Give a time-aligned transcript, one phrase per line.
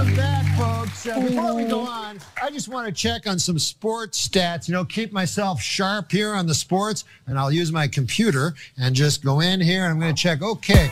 [0.00, 1.06] Welcome back, folks.
[1.06, 4.66] Uh, before we go on, I just want to check on some sports stats.
[4.66, 8.94] You know, keep myself sharp here on the sports, and I'll use my computer and
[8.94, 10.40] just go in here and I'm going to check.
[10.40, 10.90] Okay.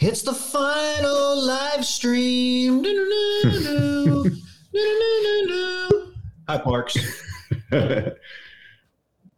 [0.00, 2.86] It's the final live stream.
[6.48, 6.96] Hi, Parks.
[7.72, 8.10] you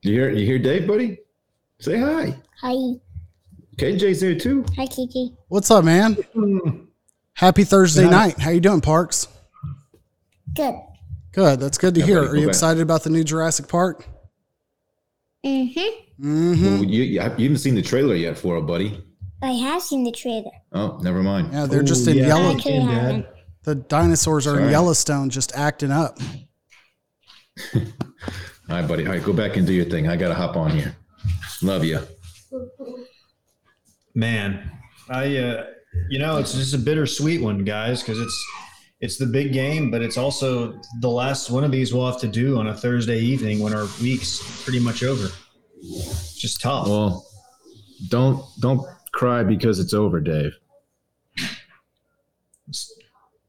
[0.02, 1.18] hear you hear Dave, buddy?
[1.80, 2.36] Say hi.
[2.60, 2.74] Hi.
[3.76, 4.64] KJ's there too.
[4.76, 5.34] Hi, Kiki.
[5.48, 6.16] What's up, man?
[7.34, 8.38] Happy Thursday night.
[8.38, 9.28] How you doing, Parks?
[10.54, 10.74] Good.
[11.32, 11.60] Good.
[11.60, 12.20] That's good to Yeah, hear.
[12.22, 12.50] buddy, Are you back.
[12.50, 14.06] excited about the new Jurassic Park?
[15.44, 15.80] Mm-hmm.
[16.26, 16.64] Mm-hmm.
[16.64, 19.02] Well, you, you haven't seen the trailer yet for it, buddy.
[19.42, 20.50] I have seen the trailer.
[20.72, 21.52] Oh, never mind.
[21.52, 22.26] Yeah, they're just in yeah.
[22.26, 23.24] yellow.
[23.70, 24.00] Actually, Dad.
[24.00, 24.28] haven't.
[24.28, 26.18] The dinosaurs are in Yellowstone, just acting up.
[27.74, 27.80] All
[28.68, 29.06] right, buddy.
[29.06, 30.08] All right, go back and do your thing.
[30.08, 30.96] I gotta hop on here.
[31.62, 32.00] Love you.
[34.14, 34.70] Man,
[35.08, 35.66] I uh,
[36.08, 38.46] you know it's just a bittersweet one, guys, because it's
[39.00, 42.28] it's the big game, but it's also the last one of these we'll have to
[42.28, 45.28] do on a Thursday evening when our week's pretty much over.
[45.82, 46.86] It's just tough.
[46.86, 47.26] Well,
[48.08, 50.59] don't don't cry because it's over, Dave.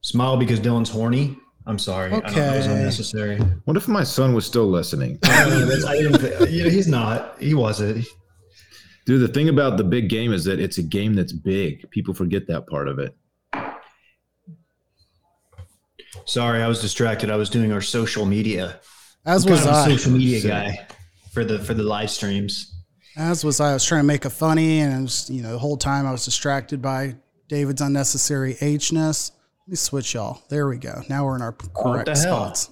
[0.02, 1.36] Smile because Dylan's horny.
[1.66, 2.10] I'm sorry.
[2.12, 2.42] I don't know.
[2.54, 2.74] It was Okay.
[2.76, 3.36] unnecessary.
[3.66, 5.18] What if my son was still listening?
[5.22, 7.36] I don't that's- I didn't you know, he's not.
[7.40, 8.04] He wasn't.
[9.06, 11.88] Dude, the thing about the big game is that it's a game that's big.
[11.90, 13.16] People forget that part of it.
[16.24, 17.30] Sorry, I was distracted.
[17.30, 18.80] I was doing our social media.
[19.24, 19.88] As I'm was kind of a I.
[19.96, 20.50] social media Same.
[20.50, 20.86] guy
[21.32, 22.74] for the for the live streams.
[23.16, 23.70] As was I.
[23.70, 26.06] I was trying to make a funny, and it was, you know, the whole time
[26.06, 27.14] I was distracted by
[27.48, 29.32] David's unnecessary H-ness.
[29.66, 30.42] Let me switch y'all.
[30.48, 31.02] There we go.
[31.08, 32.70] Now we're in our correct spots.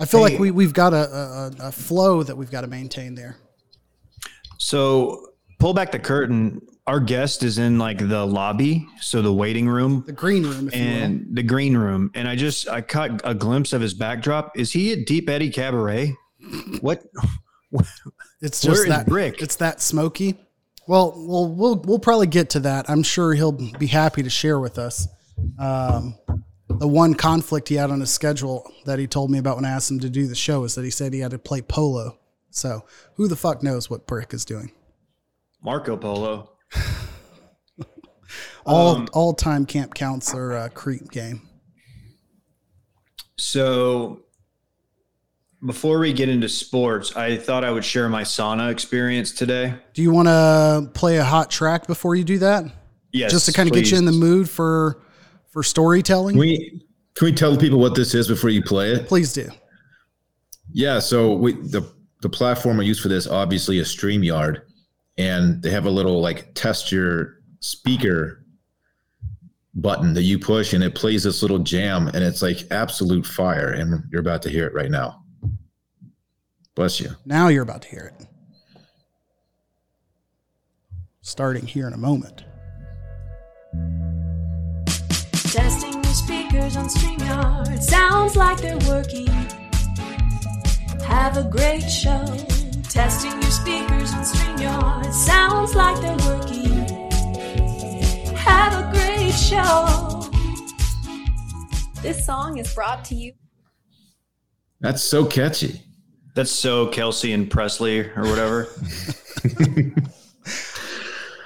[0.00, 0.32] I feel Hey.
[0.32, 3.36] like we, we've got a, a, a flow that we've got to maintain there.
[4.58, 6.60] So pull back the curtain.
[6.86, 10.74] Our guest is in like the lobby, so the waiting room The green room, if
[10.76, 10.88] you will.
[10.90, 12.10] and the green room.
[12.14, 14.58] And I just I caught a glimpse of his backdrop.
[14.58, 16.14] Is he at Deep Eddy Cabaret?
[16.80, 17.02] What?
[18.40, 19.40] It's just that Brick?
[19.42, 20.38] It's that smoky.
[20.86, 22.88] Well, we'll we'll we'll probably get to that.
[22.90, 25.08] I'm sure he'll be happy to share with us.
[25.58, 26.18] Um,
[26.68, 29.70] the one conflict he had on his schedule that he told me about when I
[29.70, 32.18] asked him to do the show is that he said he had to play polo.
[32.50, 32.84] So
[33.14, 34.72] who the fuck knows what Brick is doing?
[35.62, 36.50] Marco Polo.
[38.66, 41.48] All Um, all time camp counselor uh, creep game.
[43.36, 44.22] So
[45.66, 49.74] before we get into sports, I thought I would share my sauna experience today.
[49.92, 52.64] Do you want to play a hot track before you do that?
[53.12, 55.03] Yes, Just to kind of get you in the mood for
[55.54, 56.34] for storytelling.
[56.34, 56.82] Can we
[57.14, 59.06] can we tell people what this is before you play it?
[59.06, 59.48] Please do.
[60.72, 64.62] Yeah, so we the the platform I use for this obviously is StreamYard,
[65.16, 68.44] and they have a little like test your speaker
[69.76, 73.70] button that you push, and it plays this little jam, and it's like absolute fire,
[73.70, 75.22] and you're about to hear it right now.
[76.74, 77.10] Bless you.
[77.24, 78.26] Now you're about to hear it.
[81.20, 82.44] Starting here in a moment.
[85.54, 87.80] Testing your speakers on StreamYard.
[87.80, 89.28] Sounds like they're working.
[91.06, 92.24] Have a great show.
[92.88, 95.12] Testing your speakers on StreamYard.
[95.12, 96.72] Sounds like they're working.
[98.34, 100.28] Have a great show.
[102.02, 103.34] This song is brought to you.
[104.80, 105.82] That's so catchy.
[106.34, 108.66] That's so Kelsey and Presley or whatever.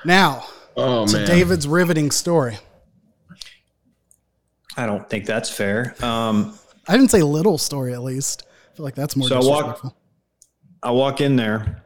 [0.04, 2.56] Now, Oh to man, David's riveting story.
[4.78, 5.94] I don't think that's fair.
[6.02, 6.56] Um,
[6.86, 8.44] I didn't say little story, at least.
[8.72, 9.94] I feel like that's more So I walk-
[10.82, 11.82] I walk in there,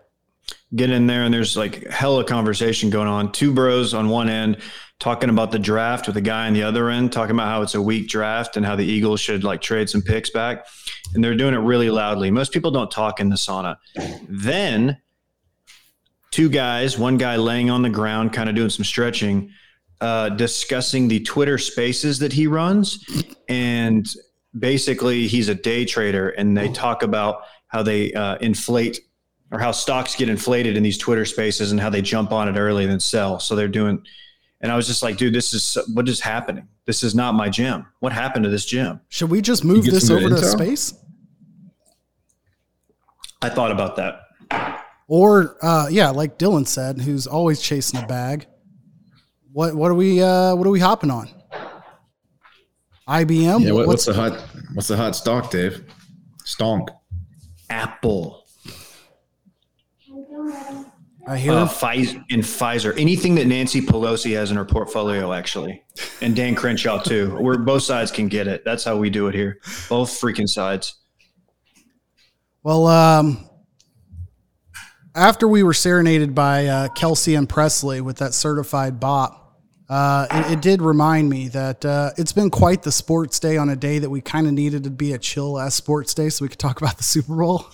[0.76, 3.32] get in there, and there's like hella conversation going on.
[3.32, 4.58] Two bros on one end
[5.00, 7.75] talking about the draft with a guy on the other end talking about how it's
[7.75, 10.67] a weak draft and how the Eagles should like trade some picks back.
[11.14, 12.31] And they're doing it really loudly.
[12.31, 13.78] Most people don't talk in the sauna.
[14.28, 14.99] Then
[16.31, 19.50] two guys, one guy laying on the ground, kind of doing some stretching,
[20.02, 23.04] uh, discussing the Twitter spaces that he runs.
[23.49, 24.04] And
[24.58, 29.00] basically, he's a day trader, and they talk about how they uh, inflate
[29.52, 32.58] or how stocks get inflated in these Twitter spaces and how they jump on it
[32.58, 33.38] early and then sell.
[33.38, 34.02] So they're doing,
[34.60, 36.66] and I was just like, dude, this is what is happening?
[36.84, 37.87] This is not my gym.
[38.00, 39.00] What happened to this gym?
[39.08, 40.50] Should we just move this over good to intel?
[40.50, 40.94] space?
[43.40, 44.81] I thought about that.
[45.06, 48.46] Or, uh, yeah, like Dylan said, who's always chasing a bag.
[49.52, 51.28] What what are we uh, what are we hopping on?
[53.08, 53.64] IBM.
[53.64, 53.72] yeah.
[53.72, 54.44] What, what's what's the hot
[54.75, 55.84] What's the hot stock, Dave?
[56.44, 56.88] Stonk.
[57.69, 58.44] Apple,
[61.26, 62.99] I hear uh, Pfizer, and Pfizer.
[62.99, 65.82] Anything that Nancy Pelosi has in her portfolio, actually,
[66.20, 67.37] and Dan Crenshaw too.
[67.40, 68.64] Where both sides can get it.
[68.64, 69.58] That's how we do it here.
[69.88, 70.96] Both freaking sides.
[72.62, 73.48] Well, um,
[75.14, 79.42] after we were serenaded by uh, Kelsey and Presley with that certified bop,
[79.93, 83.69] uh, it, it did remind me that uh, it's been quite the sports day on
[83.69, 86.44] a day that we kind of needed to be a chill ass sports day so
[86.44, 87.67] we could talk about the Super Bowl.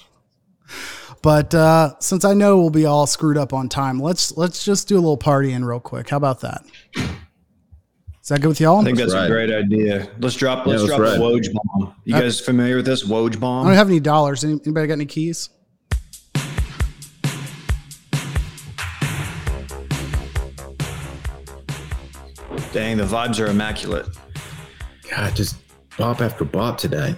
[1.22, 4.88] But uh, since I know we'll be all screwed up on time, let's let's just
[4.88, 6.10] do a little partying real quick.
[6.10, 6.64] How about that?
[6.96, 8.80] Is that good with y'all?
[8.80, 9.24] I think that's Right.
[9.24, 10.10] a great idea.
[10.20, 10.66] Let's drop.
[10.66, 11.16] Let's that's drop right.
[11.16, 11.94] a Woj bomb.
[12.04, 13.66] You guys familiar with this Woj bomb?
[13.66, 14.44] I don't have any dollars.
[14.44, 15.48] Anybody got any keys?
[22.78, 24.06] Dang, the vibes are immaculate.
[25.10, 25.56] God, just
[25.96, 27.16] bop after bop today.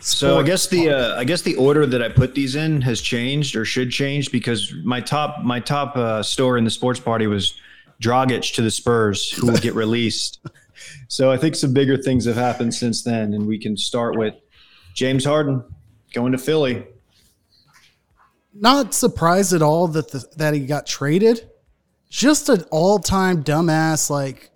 [0.00, 3.00] So I guess the uh, I guess the order that I put these in has
[3.00, 7.28] changed or should change because my top my top uh, store in the sports party
[7.28, 7.54] was
[8.02, 10.44] Dragic to the Spurs, who will get released.
[11.06, 14.34] So I think some bigger things have happened since then, and we can start with
[14.92, 15.62] James Harden
[16.12, 16.84] going to Philly.
[18.52, 21.48] not surprised at all that the, that he got traded.
[22.10, 24.50] Just an all time dumbass like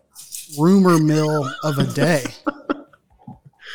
[0.59, 2.25] rumor mill of a day.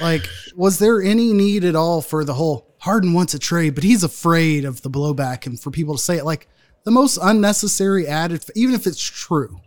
[0.01, 3.83] like, was there any need at all for the whole Harden wants a trade, but
[3.83, 6.25] he's afraid of the blowback and for people to say it?
[6.25, 6.47] Like
[6.83, 9.59] the most unnecessary added, even if it's true.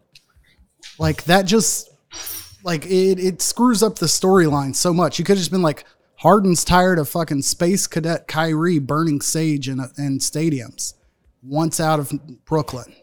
[0.98, 1.90] Like that just
[2.62, 5.18] like it it screws up the storyline so much.
[5.18, 5.84] You could have just been like,
[6.16, 10.94] Harden's tired of fucking space cadet Kyrie burning sage in, in stadiums
[11.42, 12.12] once out of
[12.44, 12.94] Brooklyn.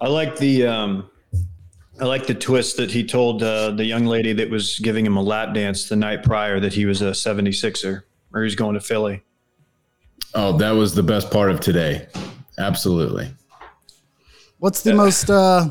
[0.00, 1.10] I like the um,
[2.00, 5.16] I like the twist that he told uh, the young lady that was giving him
[5.16, 8.02] a lap dance the night prior that he was a 76er
[8.32, 9.22] or he's going to Philly.
[10.34, 12.08] Oh, that was the best part of today.
[12.58, 13.32] Absolutely.
[14.58, 15.70] What's the most, uh,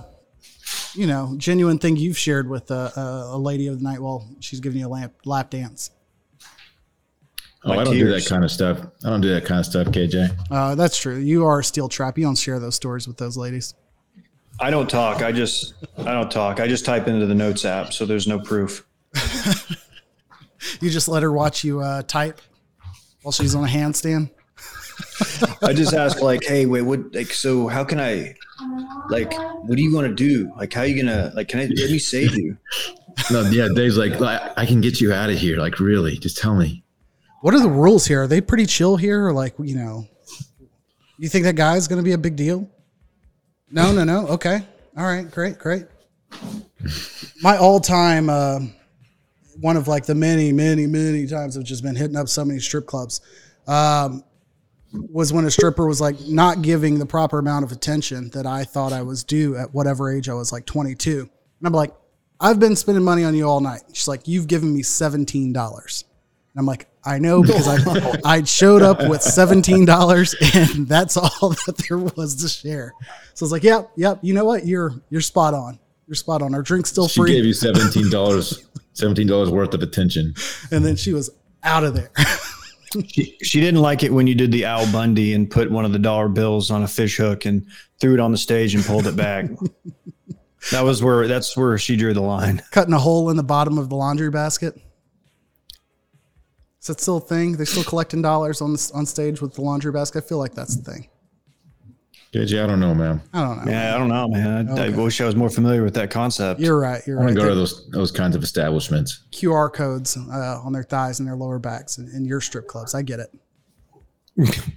[0.94, 4.26] you know, genuine thing you've shared with uh, a, a lady of the night while
[4.40, 5.90] she's giving you a lap, lap dance?
[7.66, 8.80] Oh, My I don't do that kind of stuff.
[9.04, 10.38] I don't do that kind of stuff, KJ.
[10.50, 11.18] Uh, that's true.
[11.18, 12.18] You are a steel trap.
[12.18, 13.74] You don't share those stories with those ladies.
[14.64, 15.22] I don't talk.
[15.22, 16.62] I just I don't talk.
[16.62, 18.86] I just type into the notes app, so there's no proof.
[20.80, 22.40] You just let her watch you uh, type
[23.24, 24.30] while she's on a handstand.
[25.62, 27.14] I just ask like, hey, wait, what?
[27.14, 28.36] Like, so how can I?
[29.10, 29.34] Like,
[29.64, 30.50] what do you want to do?
[30.56, 31.34] Like, how are you gonna?
[31.36, 32.58] Like, can I let me save you?
[33.32, 35.58] No, yeah, Dave's like, I, I can get you out of here.
[35.58, 36.18] Like, really?
[36.18, 36.86] Just tell me.
[37.42, 38.24] What are the rules here?
[38.24, 39.28] Are they pretty chill here?
[39.28, 40.08] Or like, you know,
[41.18, 42.70] you think that guy's going to be a big deal?
[43.74, 44.28] No, no, no.
[44.28, 44.62] Okay.
[44.96, 45.30] All right.
[45.30, 45.58] Great.
[45.58, 45.86] Great.
[47.42, 48.60] My all time, uh,
[49.62, 52.60] one of like the many, many, many times I've just been hitting up so many
[52.60, 53.22] strip clubs,
[53.68, 54.24] um,
[54.92, 58.64] was when a stripper was like not giving the proper amount of attention that I
[58.64, 61.22] thought I was due at whatever age I was, like 22.
[61.22, 61.30] And
[61.68, 61.96] I'm like,
[62.40, 63.82] I've been spending money on you all night.
[63.94, 65.34] She's like, you've given me $17.
[65.46, 71.18] And I'm like, I know because I I showed up with seventeen dollars and that's
[71.18, 72.94] all that there was to share.
[73.34, 74.20] So I was like, yep, yep.
[74.22, 74.66] You know what?
[74.66, 75.80] You're you're spot on.
[76.08, 76.54] You're spot on.
[76.56, 77.30] Our drink's still She free.
[77.32, 80.34] She gave you seventeen dollars, seventeen dollars worth of attention.
[80.72, 81.30] and then she was
[81.64, 82.12] out of there.
[83.08, 85.94] She, she didn't like it when you did the Al Bundy and put one of
[85.94, 87.66] the dollar bills on a fish hook and
[88.00, 89.46] threw it on the stage and pulled it back.
[90.72, 92.62] that was where that's where she drew the line.
[92.72, 94.80] Cutting a hole in the bottom of the laundry basket.
[96.84, 97.54] Is that still a thing?
[97.54, 100.26] They're still collecting dollars on the, on stage with the laundry basket.
[100.26, 101.08] I feel like that's the thing.
[102.34, 103.22] KJ, I don't know, man.
[103.32, 103.72] I don't know.
[103.72, 104.78] Yeah, I don't know, man.
[104.78, 106.60] I, I wish I was more familiar with that concept.
[106.60, 107.02] You're right.
[107.08, 107.22] You're right.
[107.22, 107.42] I want right.
[107.42, 109.24] to go to those those kinds of establishments.
[109.32, 112.94] QR codes uh, on their thighs and their lower backs in, in your strip clubs.
[112.94, 113.30] I get it.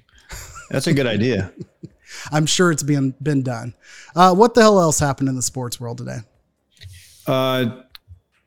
[0.71, 1.53] That's a good idea.
[2.31, 3.75] I'm sure it's been been done.
[4.15, 6.19] Uh, what the hell else happened in the sports world today?
[7.27, 7.81] Uh,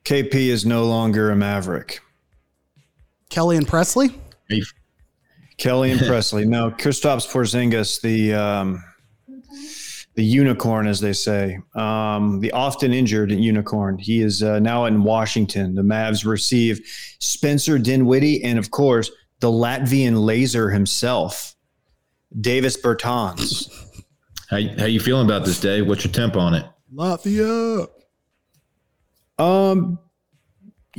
[0.06, 2.00] KP is no longer a Maverick.
[3.30, 4.10] Kelly and Presley.
[4.48, 4.62] Hey,
[5.58, 6.46] Kelly and Presley.
[6.46, 8.84] No, Kristaps Porzingis, the um,
[10.16, 13.98] the unicorn, as they say, um, the often injured unicorn.
[13.98, 15.76] He is uh, now in Washington.
[15.76, 16.82] The Mavs receive
[17.20, 19.10] Spencer Dinwiddie and, of course,
[19.40, 21.56] the Latvian laser himself,
[22.42, 23.70] Davis Bertans.
[24.50, 25.82] How, how you feeling about this day?
[25.82, 26.66] What's your temp on it?
[26.94, 27.88] Latvia.
[29.38, 30.00] Um,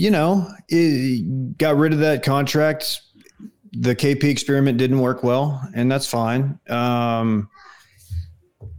[0.00, 3.02] you know, it, got rid of that contract.
[3.72, 6.58] The KP experiment didn't work well, and that's fine.
[6.70, 7.50] Um,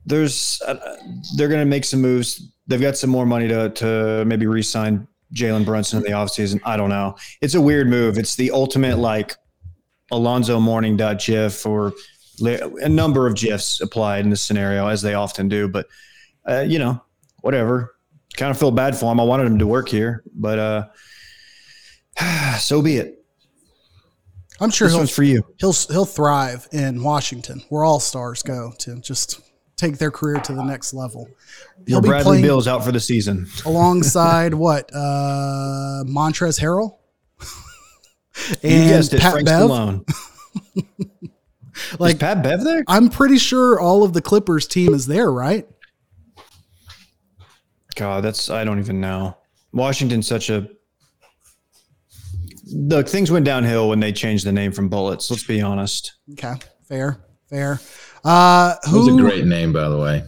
[0.04, 0.98] there's uh,
[1.38, 2.52] they're going to make some moves.
[2.66, 6.60] They've got some more money to to maybe re-sign Jalen Brunson in the offseason.
[6.66, 7.16] I don't know.
[7.40, 8.18] It's a weird move.
[8.18, 9.36] It's the ultimate like
[10.10, 11.94] Alonzo Mourning GIF or
[12.42, 15.68] a number of GIFs applied in this scenario, as they often do.
[15.68, 15.86] But
[16.50, 17.00] uh, you know,
[17.42, 17.94] whatever.
[18.38, 19.20] Kind of feel bad for him.
[19.20, 20.86] I wanted him to work here, but uh,
[22.60, 23.18] so be it.
[24.60, 25.44] I'm sure This he'll one's for you.
[25.60, 29.42] he'll he'll thrive in Washington, where all stars go to just
[29.76, 31.28] take their career to the next level.
[31.88, 33.48] He'll Your Bradley Beal's out for the season.
[33.66, 36.98] alongside what uh, Montrezl Harrell
[38.64, 39.70] and it, Pat Frank Bev.
[39.70, 40.08] Stallone.
[42.00, 42.84] Like Is Pat Bev there?
[42.88, 45.68] I'm pretty sure all of the Clippers team is there, right?
[47.96, 49.38] God, that's I don't even know.
[49.74, 50.68] Washington's such a
[52.74, 55.30] Look, things went downhill when they changed the name from Bullets.
[55.30, 56.14] Let's be honest.
[56.34, 56.54] Okay,
[56.88, 57.80] fair, fair.
[58.24, 60.24] Uh, That was a great name, by the way.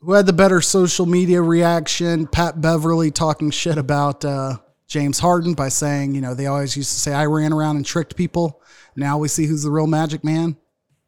[0.00, 2.26] who had the better social media reaction?
[2.26, 6.92] Pat Beverley talking shit about uh, James Harden by saying, you know, they always used
[6.92, 8.62] to say I ran around and tricked people.
[8.94, 10.56] Now we see who's the real Magic Man,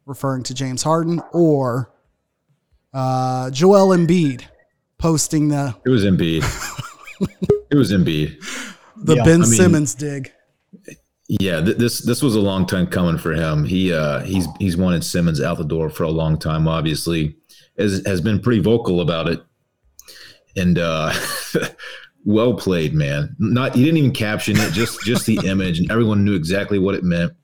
[0.06, 1.92] referring to James Harden, or
[2.92, 4.42] uh, Joel Embiid
[4.98, 6.42] posting the It was Embiid.
[7.70, 8.42] it was Embiid.
[9.02, 10.32] The Yeah, Ben I mean- Simmons dig.
[11.28, 13.64] Yeah, th- this this was a long time coming for him.
[13.64, 16.66] He uh, he's he's wanted Simmons out the door for a long time.
[16.66, 17.36] Obviously,
[17.78, 19.42] has has been pretty vocal about it,
[20.56, 21.12] and uh,
[22.24, 23.36] well played, man.
[23.38, 26.94] Not he didn't even caption it, just just the image, and everyone knew exactly what
[26.94, 27.34] it meant.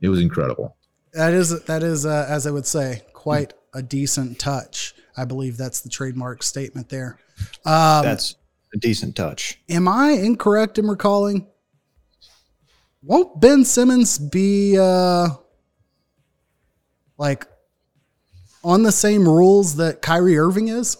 [0.00, 0.76] It was incredible.
[1.12, 4.94] That is that is uh, as I would say, quite a decent touch.
[5.16, 7.18] I believe that's the trademark statement there.
[7.64, 8.36] Um, That's
[8.74, 9.58] a decent touch.
[9.68, 11.46] am I incorrect in recalling?
[13.02, 15.28] Won't Ben Simmons be uh,
[17.16, 17.46] like
[18.64, 20.96] on the same rules that Kyrie Irving is?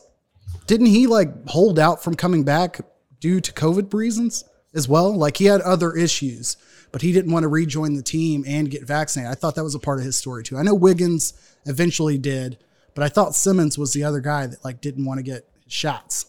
[0.67, 2.81] Didn't he like hold out from coming back
[3.21, 4.45] due to COVID reasons
[4.75, 5.15] as well?
[5.17, 6.57] Like he had other issues,
[6.93, 9.33] but he didn't want to rejoin the team and get vaccinated.
[9.33, 10.57] I thought that was a part of his story too.
[10.57, 11.35] I know Wiggins
[11.67, 12.59] eventually did,
[12.95, 16.27] but I thought Simmons was the other guy that like didn't want to get shots.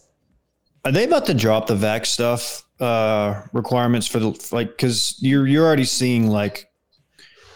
[0.86, 4.70] Are they about to drop the vax stuff uh, requirements for the like?
[4.70, 6.68] Because you're you're already seeing like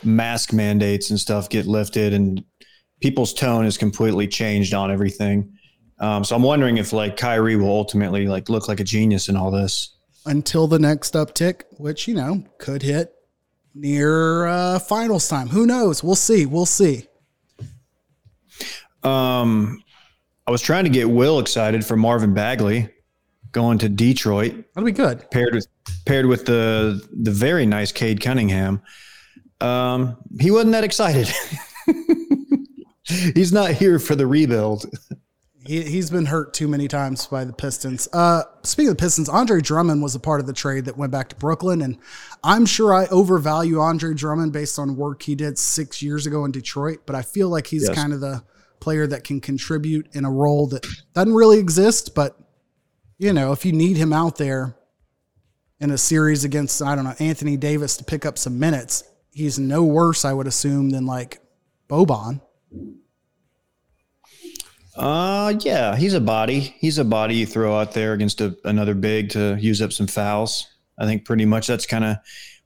[0.04, 2.44] mask mandates and stuff get lifted, and
[3.02, 5.54] people's tone has completely changed on everything.
[6.00, 9.38] Um, so I'm wondering if like Kyrie will ultimately like look like a genius in
[9.38, 9.96] all this.
[10.26, 13.14] until the next uptick, which you know could hit
[13.74, 15.48] near uh, finals time.
[15.50, 16.04] Who knows?
[16.04, 16.46] We'll see.
[16.46, 17.08] We'll see.
[19.04, 19.82] Um,
[20.48, 22.90] I was trying to get Will excited for Marvin Bagley
[23.54, 24.66] going to Detroit.
[24.76, 25.30] That'll be good.
[25.32, 25.68] paired with
[26.06, 28.82] paired with the the very nice Cade Cunningham.
[29.62, 31.30] Um, he wasn't that excited.
[33.36, 34.86] He's not here for the rebuild.
[35.66, 38.08] He, he's been hurt too many times by the Pistons.
[38.12, 41.12] Uh, speaking of the Pistons, Andre Drummond was a part of the trade that went
[41.12, 41.98] back to Brooklyn, and
[42.44, 46.52] I'm sure I overvalue Andre Drummond based on work he did six years ago in
[46.52, 47.00] Detroit.
[47.06, 47.96] But I feel like he's Yes.
[47.96, 48.44] kind of the
[48.80, 52.14] player that can contribute in a role that doesn't really exist.
[52.16, 52.38] But
[53.24, 54.76] you know, if you need him out there
[55.80, 59.58] in a series against I don't know Anthony Davis to pick up some minutes, he's
[59.58, 61.40] no worse, I would assume, than like
[61.90, 62.42] Boban.
[64.96, 66.60] Uh, yeah, he's a body.
[66.60, 70.06] He's a body you throw out there against a, another big to use up some
[70.06, 70.68] fouls.
[71.00, 72.18] I think pretty much that's kind of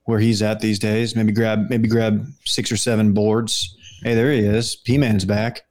[0.04, 1.14] where he's at these days.
[1.14, 3.76] Maybe grab maybe grab six or seven boards.
[4.02, 4.74] Hey, there he is.
[4.74, 5.62] P Man's back.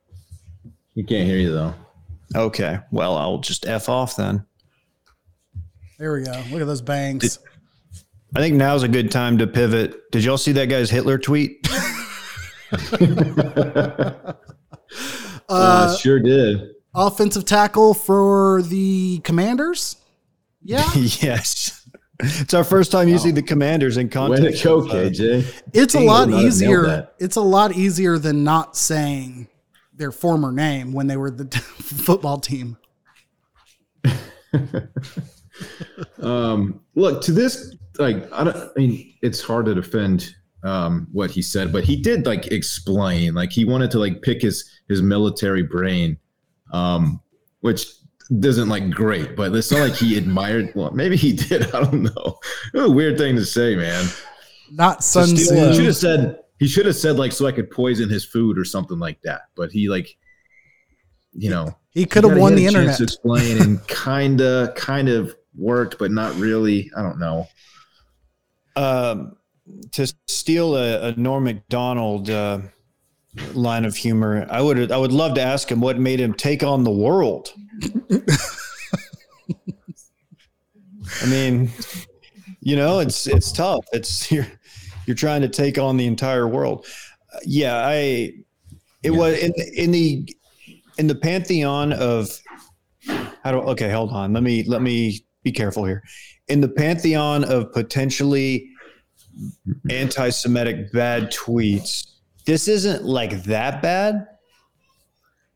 [0.96, 1.76] He can't hear you though.
[2.36, 4.47] Okay, well I'll just f off then.
[5.98, 6.32] There we go.
[6.52, 7.40] Look at those bangs.
[8.36, 10.12] I think now's a good time to pivot.
[10.12, 11.68] Did y'all see that guy's Hitler tweet?
[15.50, 16.72] Uh, sure did.
[16.94, 19.96] offensive tackle for the Commanders.
[20.62, 21.88] Yeah, yes.
[22.20, 24.62] It's our first time using the commanders in Way context.
[24.64, 25.62] to go, of, uh, KJ.
[25.74, 27.08] it's a lot easier.
[27.20, 29.48] It's a lot easier than not saying
[29.94, 32.78] their former name when they were the football team.
[36.22, 38.56] Um, look to this, like I don't.
[38.56, 40.34] I mean, it's hard to defend
[40.64, 44.42] um, what he said, but he did like explain, like he wanted to like pick
[44.42, 46.18] his his military brain,
[46.74, 47.22] um,
[47.62, 47.86] which
[48.40, 50.72] doesn't like great, but it's not like he admired.
[50.76, 51.74] Well, maybe he did.
[51.74, 52.40] I don't know.
[52.74, 54.06] It was a weird thing to say, man.
[54.72, 58.10] Not Sun He should have said he should have said like so I could poison
[58.10, 59.44] his food or something like that.
[59.56, 60.18] But he like,
[61.34, 62.98] you know, He could have won the internet.
[62.98, 66.92] To explain and kind of, kind of worked, but not really.
[66.96, 67.48] I don't know.
[68.76, 69.36] um,
[69.92, 72.60] to steal a, a Norm Macdonald uh,
[73.54, 76.64] line of humor, I would I would love to ask him what made him take
[76.64, 77.54] on the world.
[81.22, 81.72] I mean,
[82.62, 83.86] you know, it's it's tough.
[83.94, 84.48] It's you're
[85.06, 86.86] you're trying to take on the entire world.
[87.34, 88.34] Uh, yeah, I
[89.04, 90.28] it was in in the
[90.98, 92.30] in the pantheon of
[93.44, 94.34] how do okay, hold on.
[94.34, 96.04] Let me let me be careful here.
[96.48, 98.70] In the pantheon of potentially
[99.90, 102.08] anti-Semitic bad tweets,
[102.46, 104.28] this isn't like that bad,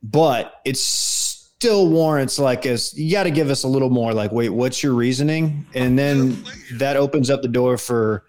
[0.03, 2.93] but it's still warrants like us.
[2.93, 4.13] You got to give us a little more.
[4.13, 5.65] Like, wait, what's your reasoning?
[5.74, 6.43] And then
[6.74, 8.25] that opens up the door for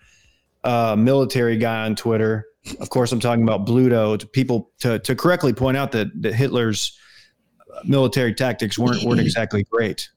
[0.64, 2.47] a military guy on Twitter.
[2.78, 6.35] Of course, I'm talking about Bluto to people to to correctly point out that that
[6.35, 6.97] Hitler's
[7.75, 10.09] uh, military tactics weren't weren't exactly great.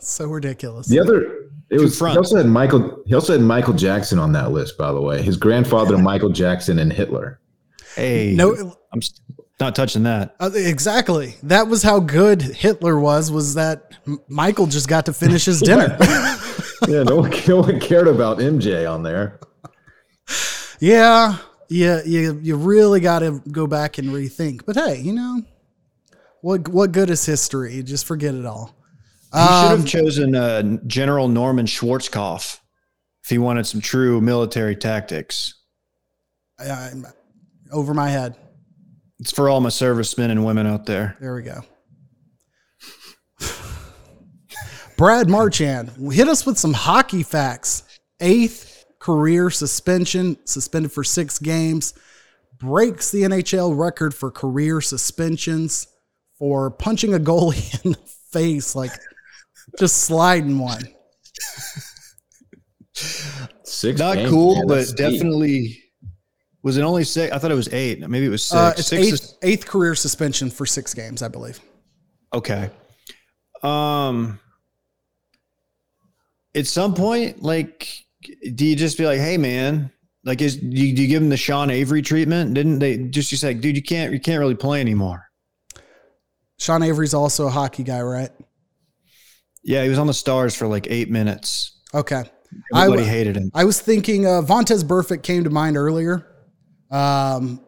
[0.00, 0.86] So ridiculous.
[0.86, 1.22] The other,
[1.70, 1.98] it Two was.
[1.98, 3.02] He also had Michael.
[3.06, 5.22] He also had Michael Jackson on that list, by the way.
[5.22, 7.38] His grandfather, Michael Jackson, and Hitler.
[7.96, 9.00] Hey, No, I'm
[9.58, 10.34] not touching that.
[10.40, 11.36] uh, exactly.
[11.42, 13.30] That was how good Hitler was.
[13.30, 13.94] Was that
[14.28, 15.96] Michael just got to finish his dinner?
[16.88, 19.38] Yeah, no one, no one cared about MJ on there.
[20.80, 21.36] yeah,
[21.68, 24.62] yeah, you you really got to go back and rethink.
[24.64, 25.42] But hey, you know,
[26.40, 27.82] what what good is history?
[27.82, 28.74] Just forget it all.
[29.32, 32.58] He should Um, have chosen uh, General Norman Schwarzkopf
[33.22, 35.54] if he wanted some true military tactics.
[36.58, 37.06] I- I'm
[37.72, 38.34] over my head.
[39.20, 41.16] It's for all my servicemen and women out there.
[41.20, 41.62] There we go.
[44.96, 47.84] Brad Marchand, hit us with some hockey facts.
[48.20, 51.94] Eighth career suspension, suspended for six games,
[52.58, 55.86] breaks the NHL record for career suspensions
[56.38, 57.98] for punching a goalie in the
[58.30, 58.92] face, like
[59.80, 60.82] just sliding one.
[63.64, 63.98] Six.
[63.98, 65.12] Not games, cool, man, but that's deep.
[65.12, 65.82] definitely.
[66.62, 67.32] Was it only six?
[67.34, 68.00] I thought it was eight.
[68.06, 68.54] Maybe it was six.
[68.54, 71.60] Uh, it's six eighth, is- eighth career suspension for six games, I believe.
[72.34, 72.70] okay.
[73.62, 74.38] Um.
[76.54, 77.88] At some point, like,
[78.54, 79.90] do you just be like, "Hey, man"?
[80.24, 82.54] Like, is do you, do you give him the Sean Avery treatment?
[82.54, 85.26] Didn't they just you say, "Dude, you can't you can't really play anymore"?
[86.58, 88.30] Sean Avery's also a hockey guy, right?
[89.62, 91.80] Yeah, he was on the Stars for like eight minutes.
[91.94, 92.24] Okay.
[92.74, 93.50] I Everybody w- hated him.
[93.54, 96.26] I was thinking uh, Vontaze Burfict came to mind earlier.
[96.90, 97.60] Um,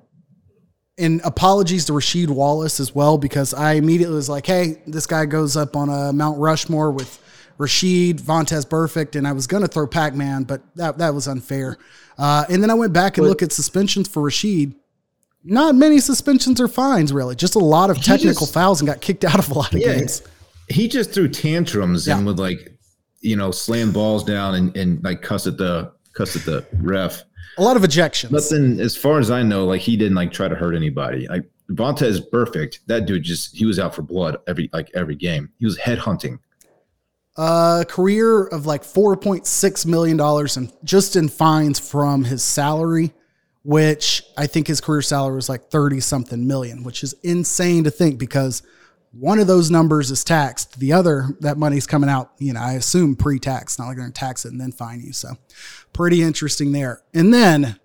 [0.98, 5.24] and apologies to Rasheed Wallace as well, because I immediately was like, hey, this guy
[5.26, 7.18] goes up on a Mount Rushmore with
[7.58, 11.28] Rasheed, Vontaze Burfict, and I was going to throw Pac Man, but that, that was
[11.28, 11.78] unfair.
[12.18, 14.74] Uh, and then I went back and looked at suspensions for Rasheed.
[15.44, 17.34] Not many suspensions or fines, really.
[17.36, 19.80] Just a lot of technical just- fouls and got kicked out of a lot of
[19.80, 19.94] Yeah.
[19.96, 20.22] games.
[20.68, 22.76] He just threw tantrums and would like,
[23.20, 27.22] you know, slam balls down and, and like cuss at the cuss at the ref.
[27.58, 28.30] A lot of ejections.
[28.30, 31.28] Nothing, as far as I know, like he didn't like try to hurt anybody.
[31.28, 32.78] Like Vontaze Burfict.
[32.86, 35.50] That dude just he was out for blood every like every game.
[35.58, 36.38] He was head hunting.
[37.36, 42.42] a career of like four point six million dollars and just in fines from his
[42.42, 43.12] salary,
[43.64, 47.90] which I think his career salary was like thirty something million, which is insane to
[47.90, 48.62] think because
[49.12, 50.78] one of those numbers is taxed.
[50.78, 54.12] The other, that money's coming out, you know, I assume pre-tax, not like they're gonna
[54.12, 55.12] tax it and then fine you.
[55.12, 55.36] So
[55.92, 57.02] pretty interesting there.
[57.12, 57.78] And then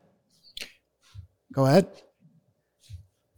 [1.53, 1.87] go ahead.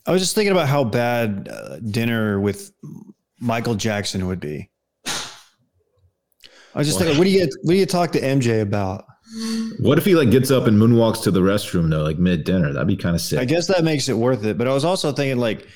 [0.06, 2.71] I was just thinking about how bad uh, dinner with
[3.39, 4.69] Michael Jackson would be.
[6.75, 9.06] I was just thinking, what do you what do you talk to MJ about?
[9.80, 12.73] What if he like gets up and moonwalks to the restroom though, like mid dinner?
[12.73, 13.39] That'd be kind of sick.
[13.39, 14.58] I guess that makes it worth it.
[14.58, 15.67] But I was also thinking, like,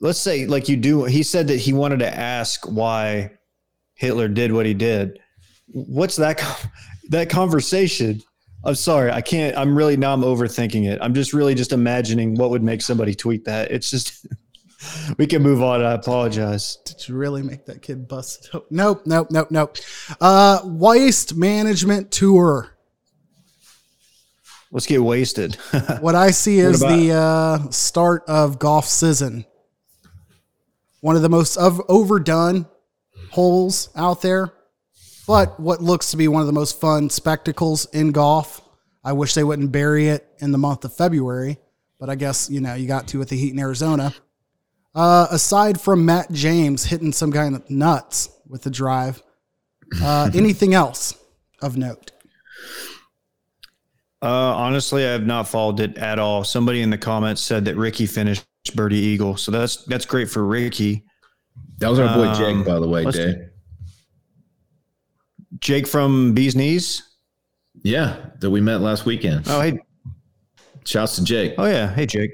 [0.00, 1.04] let's say, like you do.
[1.04, 3.32] He said that he wanted to ask why
[3.94, 5.18] Hitler did what he did.
[5.68, 6.42] What's that?
[7.10, 8.22] That conversation.
[8.64, 9.56] I'm sorry, I can't.
[9.58, 10.14] I'm really now.
[10.14, 10.98] I'm overthinking it.
[11.02, 13.70] I'm just really just imagining what would make somebody tweet that.
[13.70, 14.26] It's just.
[15.18, 15.82] we can move on.
[15.82, 16.76] I apologize.
[16.84, 18.50] Did you really make that kid bust?
[18.70, 19.76] Nope, nope, nope, nope.
[20.20, 22.70] Uh, waste management tour.
[24.70, 25.56] Let's get wasted.
[26.00, 29.44] What I see is the uh, start of golf season.
[31.04, 32.64] One of the most of, overdone
[33.30, 34.54] holes out there,
[35.26, 38.66] but what looks to be one of the most fun spectacles in golf.
[39.04, 41.58] I wish they wouldn't bury it in the month of February,
[42.00, 44.14] but I guess you know you got to with the heat in Arizona.
[44.94, 49.22] Uh, aside from Matt James hitting some kind of nuts with the drive,
[50.00, 51.18] uh, anything else
[51.60, 52.12] of note?
[54.22, 56.44] Uh, honestly, I have not followed it at all.
[56.44, 60.44] Somebody in the comments said that Ricky finished birdie eagle, so that's that's great for
[60.44, 61.04] Ricky.
[61.78, 63.18] That was our boy Um, Jake, by the way, let's-
[65.60, 67.02] Jake from Bees Knees.
[67.82, 69.44] Yeah, that we met last weekend.
[69.48, 69.78] Oh hey,
[70.84, 71.54] Shouts to Jake.
[71.58, 72.30] oh yeah, hey Jake,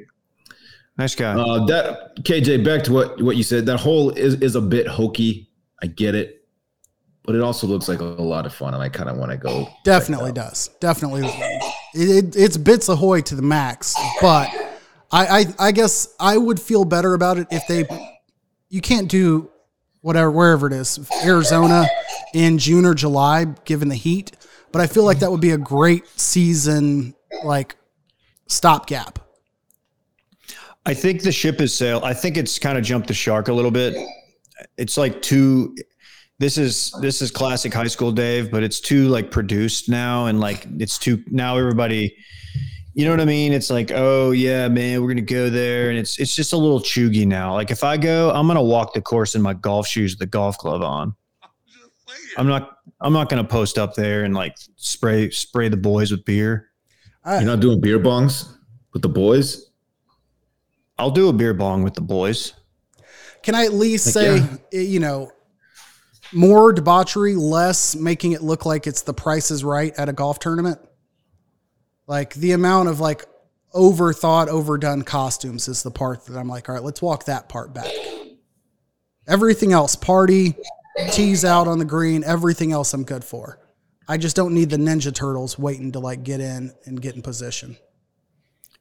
[0.96, 1.32] nice guy.
[1.34, 3.66] Uh, that KJ, back to what what you said.
[3.66, 5.48] That hole is is a bit hokey.
[5.82, 6.46] I get it,
[7.24, 9.38] but it also looks like a, lot of fun, and I kind of want to
[9.38, 9.66] go.
[9.84, 10.68] Definitely does.
[10.78, 11.22] Definitely.
[11.24, 11.64] It,
[11.94, 14.48] it, it's bits ahoy to the max, but
[15.12, 17.84] I, I I guess I would feel better about it if they
[18.68, 19.50] you can't do
[20.00, 21.86] whatever wherever it is Arizona
[22.32, 24.32] in June or July given the heat,
[24.72, 27.76] but I feel like that would be a great season like
[28.46, 29.18] stopgap.
[30.86, 32.04] I think the ship has sailed.
[32.04, 33.96] I think it's kind of jumped the shark a little bit.
[34.76, 35.76] It's like too.
[36.38, 40.40] This is this is classic high school Dave, but it's too like produced now, and
[40.40, 42.16] like it's too now everybody.
[42.92, 43.52] You know what I mean?
[43.52, 46.80] It's like, oh yeah, man, we're gonna go there, and it's it's just a little
[46.80, 47.54] chuggy now.
[47.54, 50.30] Like if I go, I'm gonna walk the course in my golf shoes with a
[50.30, 51.14] golf glove on.
[52.36, 52.78] I'm not.
[53.00, 56.70] I'm not gonna post up there and like spray spray the boys with beer.
[57.26, 58.52] You're not doing beer bongs
[58.92, 59.70] with the boys.
[60.98, 62.54] I'll do a beer bong with the boys.
[63.42, 64.56] Can I at least Like, say, yeah.
[64.72, 65.30] eh, you know,
[66.32, 70.38] more debauchery, less making it look like it's the price is right at a golf
[70.40, 70.78] tournament?
[72.10, 73.24] Like the amount of like
[73.72, 77.72] overthought, overdone costumes is the part that I'm like, all right, let's walk that part
[77.72, 77.86] back.
[79.28, 80.56] Everything else, party,
[81.12, 83.60] tease out on the green, everything else I'm good for.
[84.08, 87.22] I just don't need the Ninja Turtles waiting to like get in and get in
[87.22, 87.76] position.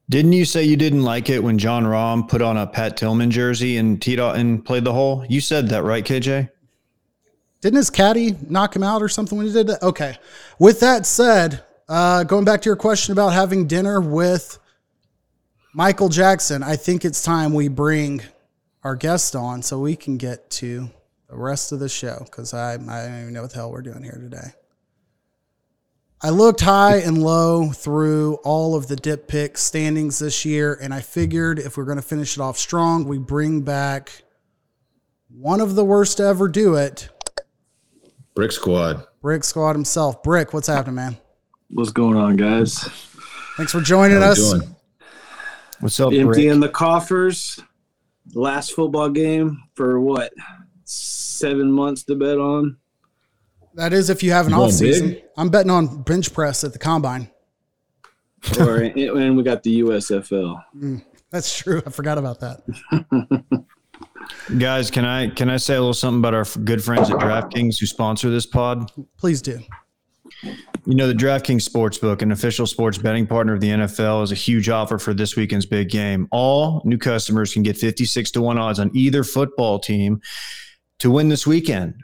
[0.09, 3.29] Didn't you say you didn't like it when Jon Rahm put on a Pat Tillman
[3.29, 5.23] jersey and teed off and played the hole?
[5.29, 6.49] You said that, right, KJ?
[7.61, 9.83] Didn't his caddy knock him out or something when he did that?
[9.83, 10.17] Okay.
[10.57, 14.59] With that said, uh, going back to your question about having dinner with
[15.73, 18.21] Michael Jackson, I think it's time we bring
[18.83, 20.89] our guest on so we can get to
[21.29, 23.81] the rest of the show because I, I don't even know what the hell we're
[23.81, 24.53] doing here today.
[26.21, 30.93] I looked high and low through all of the dip pick standings this year, and
[30.93, 34.11] I figured if we're going to finish it off strong, we bring back
[35.29, 37.09] one of the worst to ever do it,
[38.35, 39.07] Brick Squad.
[39.21, 40.21] Brick Squad himself.
[40.21, 41.17] Brick, what's happening, man?
[41.71, 42.79] What's going on, guys?
[43.57, 44.37] Thanks for joining us.
[44.51, 44.75] doing?
[45.79, 46.21] What's up, Brick?
[46.21, 47.59] Emptying the coffers.
[48.33, 50.31] Last football game for what?
[50.83, 52.77] Seven months to bet on.
[53.75, 55.09] That is if you have an You off season.
[55.09, 55.23] big?
[55.37, 57.29] I'm betting on bench press at the combine.
[58.59, 60.61] Or and we got the USFL.
[60.75, 61.81] Mm, that's true.
[61.85, 63.65] I forgot about that.
[64.57, 67.79] Guys, can I can I say a little something about our good friends at DraftKings
[67.79, 68.91] who sponsor this pod?
[69.17, 69.59] Please do.
[70.85, 74.35] You know, the DraftKings Sportsbook, an official sports betting partner of the NFL, is a
[74.35, 76.27] huge offer for this weekend's big game.
[76.31, 80.21] All new customers can get 56 to 1 odds on either football team
[80.99, 81.95] to win this weekend.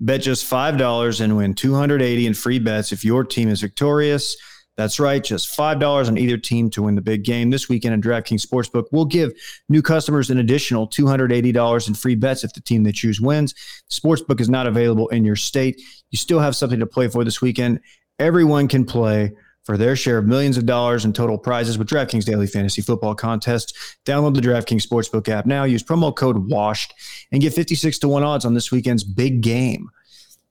[0.00, 4.36] Bet just $5 and win 280 in free bets if your team is victorious.
[4.76, 7.50] That's right, just $5 on either team to win the big game.
[7.50, 9.32] This weekend at DraftKings Sportsbook, we'll give
[9.68, 13.54] new customers an additional $280 in free bets if the team they choose wins.
[13.88, 15.80] Sportsbook is not available in your state.
[16.10, 17.78] You still have something to play for this weekend.
[18.18, 19.32] Everyone can play
[19.64, 23.14] for their share of millions of dollars in total prizes with DraftKings Daily Fantasy Football
[23.14, 23.96] Contests.
[24.04, 25.64] Download the DraftKings Sportsbook app now.
[25.64, 26.90] Use promo code WASHED
[27.32, 29.88] and get 56 to 1 odds on this weekend's big game.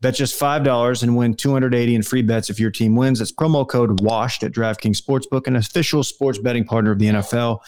[0.02, 3.20] Bet just $5 and win 280 in free bets if your team wins.
[3.20, 7.60] That's promo code WASHED at DraftKings Sportsbook, an official sports betting partner of the NFL.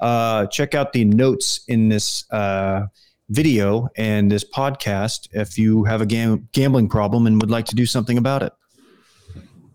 [0.00, 2.86] Uh, check out the notes in this uh,
[3.30, 7.74] video and this podcast if you have a gam- gambling problem and would like to
[7.74, 8.52] do something about it.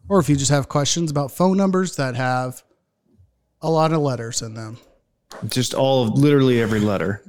[0.10, 2.62] Or if you just have questions about phone numbers that have
[3.62, 4.78] a lot of letters in them.
[5.48, 7.24] Just all of literally every letter.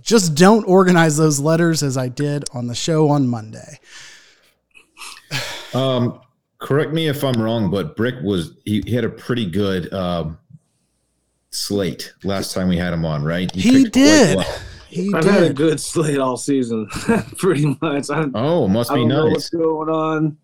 [0.00, 3.80] Just don't organize those letters as I did on the show on Monday.
[5.74, 6.20] Um,
[6.58, 10.38] correct me if I'm wrong, but Brick was he, he had a pretty good um,
[11.50, 13.52] slate last time we had him on, right?
[13.54, 14.36] He picked quite did.
[14.36, 14.58] well.
[14.88, 16.86] He I've had a good slate all season,
[17.38, 18.08] pretty much.
[18.08, 20.38] I, Oh, must I be don't know what's going on.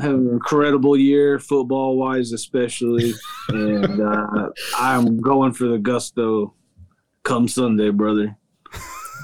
[0.00, 3.12] Having an incredible year, football wise, especially,
[3.48, 6.54] and uh, I'm going for the gusto.
[7.24, 8.36] Come Sunday, brother.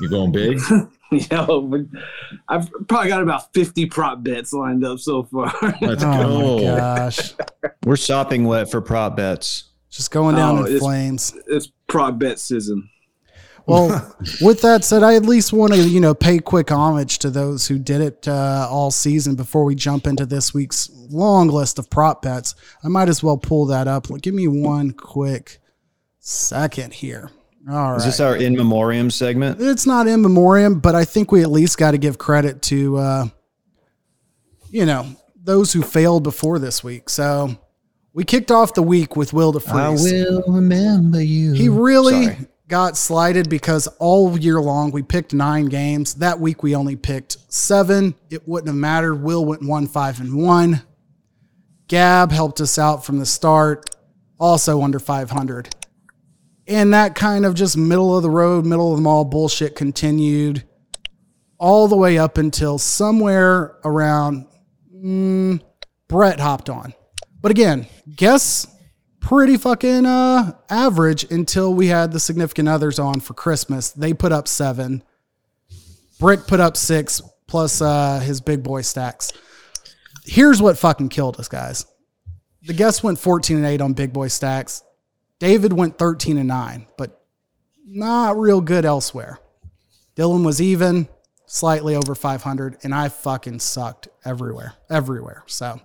[0.00, 0.60] You going big?
[1.12, 1.82] Yeah, but
[2.48, 5.54] I've probably got about 50 prop bets lined up so far.
[5.80, 7.34] Let's Oh my gosh.
[7.84, 9.70] We're shopping wet for prop bets.
[9.90, 11.36] Just going down Oh, in it's- flames.
[11.46, 12.90] it's prop bet season.
[13.66, 17.30] Well, with that said, I at least want to, you know, pay quick homage to
[17.30, 21.78] those who did it uh, all season before we jump into this week's long list
[21.78, 22.54] of prop bets.
[22.82, 24.06] I might as well pull that up.
[24.20, 25.60] Give me one quick
[26.20, 27.30] second here.
[27.68, 27.96] All right.
[27.96, 29.60] Is this our in memoriam segment?
[29.60, 32.96] it's not in memoriam, but I think we at least got to give credit to,
[32.98, 33.26] uh,
[34.68, 35.06] you know,
[35.42, 37.08] those who failed before this week.
[37.08, 37.56] So
[38.12, 40.12] we kicked off the week with Will DeFreeze.
[40.12, 41.52] I will remember you.
[41.54, 42.46] He really, Sorry.
[42.68, 46.14] Got slighted because all year long we picked nine games.
[46.14, 48.14] That week we only picked seven.
[48.30, 49.16] It wouldn't have mattered.
[49.16, 50.82] Will went one five and one.
[51.88, 53.90] Gab helped us out from the start,
[54.40, 55.74] also under 500.
[56.66, 60.64] And that kind of just middle of the road, middle of the mall bullshit continued
[61.58, 64.46] all the way up until somewhere around
[64.94, 65.60] mm,
[66.08, 66.94] Brett hopped on.
[67.40, 68.66] But again, guess
[69.24, 73.90] pretty fucking uh, average until we had the significant others on for Christmas.
[73.90, 75.02] They put up seven.
[76.20, 79.32] Brick put up six plus uh, his big boy stacks.
[80.26, 81.86] Here's what fucking killed us, guys.
[82.66, 84.82] The guests went 14 and 8 on big boy stacks.
[85.38, 87.22] David went 13 and 9, but
[87.86, 89.38] not real good elsewhere.
[90.16, 91.08] Dylan was even,
[91.46, 95.44] slightly over 500, and I fucking sucked everywhere, everywhere.
[95.46, 95.80] So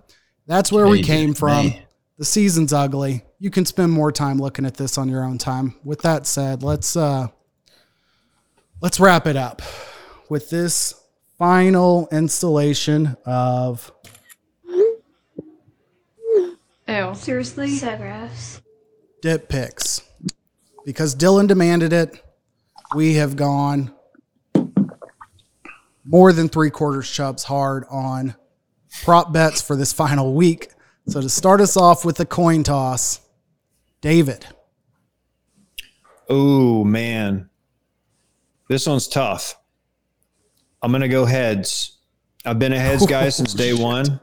[0.45, 1.73] that's where we came from.
[2.17, 3.23] The season's ugly.
[3.39, 5.75] You can spend more time looking at this on your own time.
[5.83, 7.27] With that said, let's uh
[8.81, 9.61] let's wrap it up
[10.29, 10.93] with this
[11.37, 13.91] final installation of
[16.87, 17.13] Ew.
[17.15, 17.69] Seriously?
[17.75, 18.61] So gross.
[19.21, 20.01] dip picks.
[20.85, 22.21] Because Dylan demanded it,
[22.95, 23.93] we have gone
[26.03, 28.35] more than three quarters chubs hard on
[29.03, 30.69] prop bets for this final week.
[31.07, 33.21] So to start us off with the coin toss,
[34.01, 34.45] David.
[36.29, 37.49] Oh man,
[38.67, 39.55] this one's tough.
[40.81, 41.97] I'm gonna go heads.
[42.45, 44.19] I've been a heads guy since day one.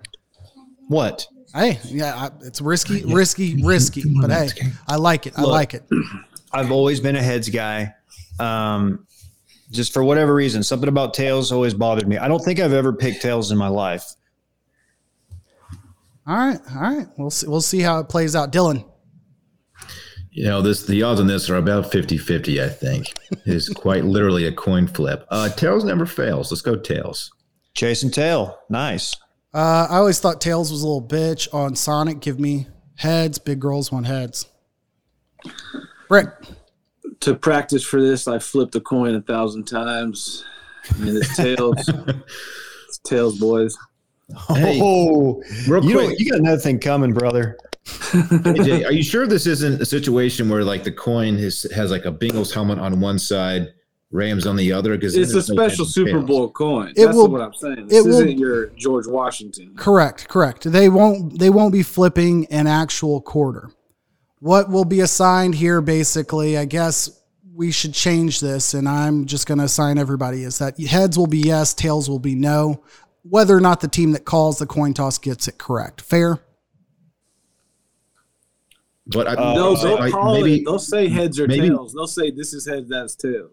[0.88, 1.26] What?
[1.54, 4.48] Hey, yeah, it's risky, risky, risky, but hey,
[4.88, 5.34] I like it.
[5.36, 5.50] I Look.
[5.50, 5.84] like it.
[6.52, 7.94] I've always been a heads guy.
[8.38, 9.06] Um,
[9.70, 12.18] just for whatever reason, something about tails always bothered me.
[12.18, 14.14] I don't think I've ever picked tails in my life.
[16.26, 17.06] All right, all right.
[17.16, 18.52] We'll see, we'll see how it plays out.
[18.52, 18.84] Dylan.
[20.30, 23.14] You know, this the odds on this are about 50-50, I think.
[23.46, 25.26] It's quite literally a coin flip.
[25.30, 26.50] Uh Tails never fails.
[26.50, 27.32] Let's go Tails.
[27.74, 29.14] Chase and tail, nice.
[29.52, 32.20] Uh, I always thought Tails was a little bitch on Sonic.
[32.20, 33.38] Give me heads.
[33.38, 34.46] Big girls want heads.
[36.08, 36.28] Brick.
[37.20, 40.44] To practice for this, I flipped a coin a thousand times.
[40.98, 41.88] And it's tails.
[42.88, 43.76] it's tails, boys.
[44.48, 46.18] Hey, oh, real you know, quick.
[46.18, 47.56] you got another thing coming, brother.
[47.86, 52.04] AJ, are you sure this isn't a situation where like the coin has has like
[52.04, 53.68] a Bengals helmet on one side,
[54.10, 54.96] Rams on the other?
[54.96, 56.90] Because It's a special Super Bowl coin.
[56.96, 57.78] It That's will- what I'm saying.
[57.78, 59.72] it This will- isn't your George Washington.
[59.76, 60.70] Correct, correct.
[60.70, 63.70] They won't they won't be flipping an actual quarter.
[64.40, 67.10] What will be assigned here basically, I guess
[67.54, 71.26] we should change this and I'm just going to assign everybody is that heads will
[71.26, 72.82] be yes, tails will be no,
[73.22, 76.02] whether or not the team that calls the coin toss gets it correct.
[76.02, 76.40] Fair?
[79.08, 80.64] But I, Uh, No, they'll I- call maybe, it.
[80.64, 81.92] They'll say heads or maybe- tails.
[81.94, 83.52] They'll say this is heads, that's tails.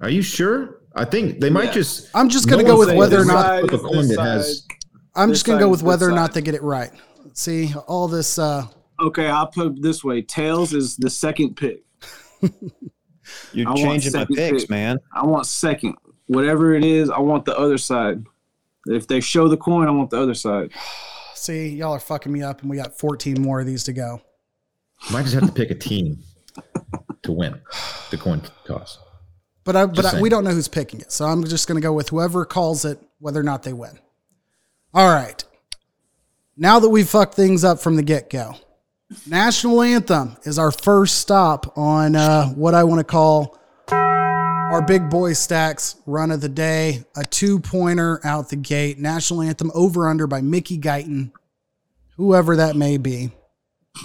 [0.00, 0.80] Are you sure?
[0.94, 1.72] I think they might Yeah.
[1.72, 2.08] just.
[2.14, 4.18] I'm just going to go with whether or not side Flip is a coin that
[4.20, 4.66] has-
[5.14, 6.90] I'm just going to go with is whether or not they get it right.
[7.34, 8.66] See, all this uh
[9.00, 11.82] Okay, I'll put it this way: tails is the second pick.
[13.52, 14.70] You're I changing my picks, pick.
[14.70, 14.98] man.
[15.14, 15.94] I want second.
[16.26, 18.24] Whatever it is, I want the other side.
[18.86, 20.70] If they show the coin, I want the other side.
[21.34, 24.20] see, y'all are fucking me up and we got 14 more of these to go.
[25.10, 26.22] Might just have to pick a team
[27.22, 27.60] to win
[28.10, 28.98] the coin toss.
[29.64, 31.12] But I, but I, we don't know who's picking it.
[31.12, 33.98] So I'm just going to go with whoever calls it, whether or not they win.
[34.94, 35.42] All right.
[36.56, 38.56] Now that we've fucked things up from the get go,
[39.26, 45.08] national anthem is our first stop on uh, what I want to call our big
[45.10, 47.04] boy stacks run of the day.
[47.16, 48.98] A two pointer out the gate.
[48.98, 51.32] National anthem over under by Mickey Guyton,
[52.16, 53.30] whoever that may be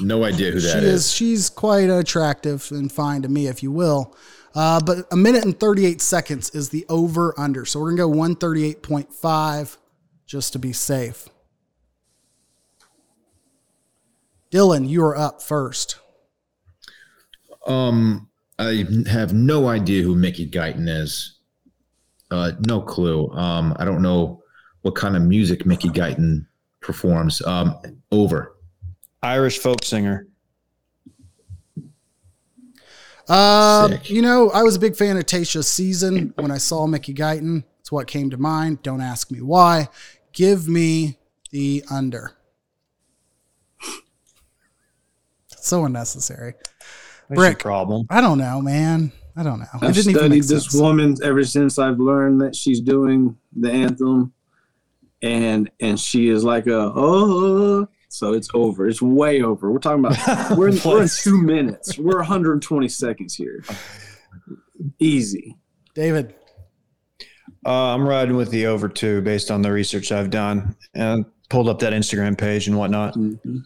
[0.02, 1.06] No idea who she that is.
[1.06, 1.12] is.
[1.12, 4.16] She's quite attractive and fine to me, if you will.
[4.54, 7.66] Uh, but a minute and 38 seconds is the over under.
[7.66, 9.78] So we're going to go 138.5
[10.26, 11.30] just to be safe.
[14.52, 16.00] Dylan, you are up first.
[17.66, 21.40] Um, I have no idea who Mickey Guyton is.
[22.32, 23.30] Uh, no clue.
[23.32, 24.42] Um, I don't know
[24.82, 26.46] what kind of music Mickey Guyton
[26.82, 27.42] performs.
[27.46, 27.76] Um,
[28.12, 28.57] over.
[29.24, 30.28] Irish folk singer.
[33.30, 34.10] Um, Sick.
[34.10, 37.64] you know, I was a big fan of Tasha's season when I saw Mickey Guyton.
[37.82, 38.82] It's what came to mind.
[38.84, 39.90] Don't ask me why.
[40.32, 41.18] Give me
[41.52, 42.38] the under.
[45.50, 46.54] So unnecessary.
[47.28, 47.52] What's Brick.
[47.54, 48.08] your problem?
[48.10, 49.12] I don't know, man.
[49.36, 49.66] I don't know.
[49.74, 50.82] I've didn't even studied make this sense.
[50.82, 54.34] woman ever since I've learned that she's doing the anthem,
[55.22, 58.88] and and she is like a oh, so it's over.
[58.88, 59.72] It's way over.
[59.72, 60.18] We're talking about
[60.58, 62.00] we're in, we're in two minutes.
[62.00, 63.64] We're 120 seconds here.
[65.00, 65.56] Easy.
[65.94, 66.34] David.
[67.66, 71.70] Uh, I'm riding with the over two based on the research I've done and pulled
[71.70, 73.14] up that Instagram page and whatnot.
[73.16, 73.58] Mm-hmm.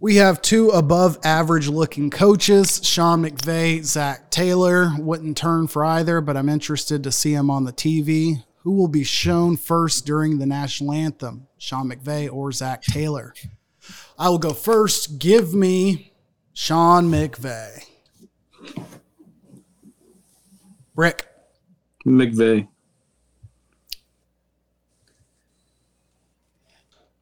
[0.00, 4.92] We have two above average looking coaches, Sean McVay, Zac Taylor.
[4.96, 8.44] Wouldn't turn for either, but I'm interested to see him on the TV.
[8.62, 13.34] Who will be shown first during the national anthem, Sean McVay or Zac Taylor?
[14.18, 15.18] I will go first.
[15.18, 16.12] Give me
[16.52, 17.84] Sean McVay.
[20.96, 21.26] Rick.
[22.04, 22.66] McVay.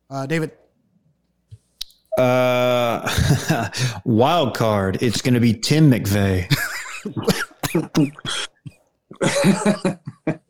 [0.09, 0.53] Uh, David.
[2.17, 3.71] Uh,
[4.05, 5.03] wild card.
[5.03, 6.51] It's going to be Tim McVeigh.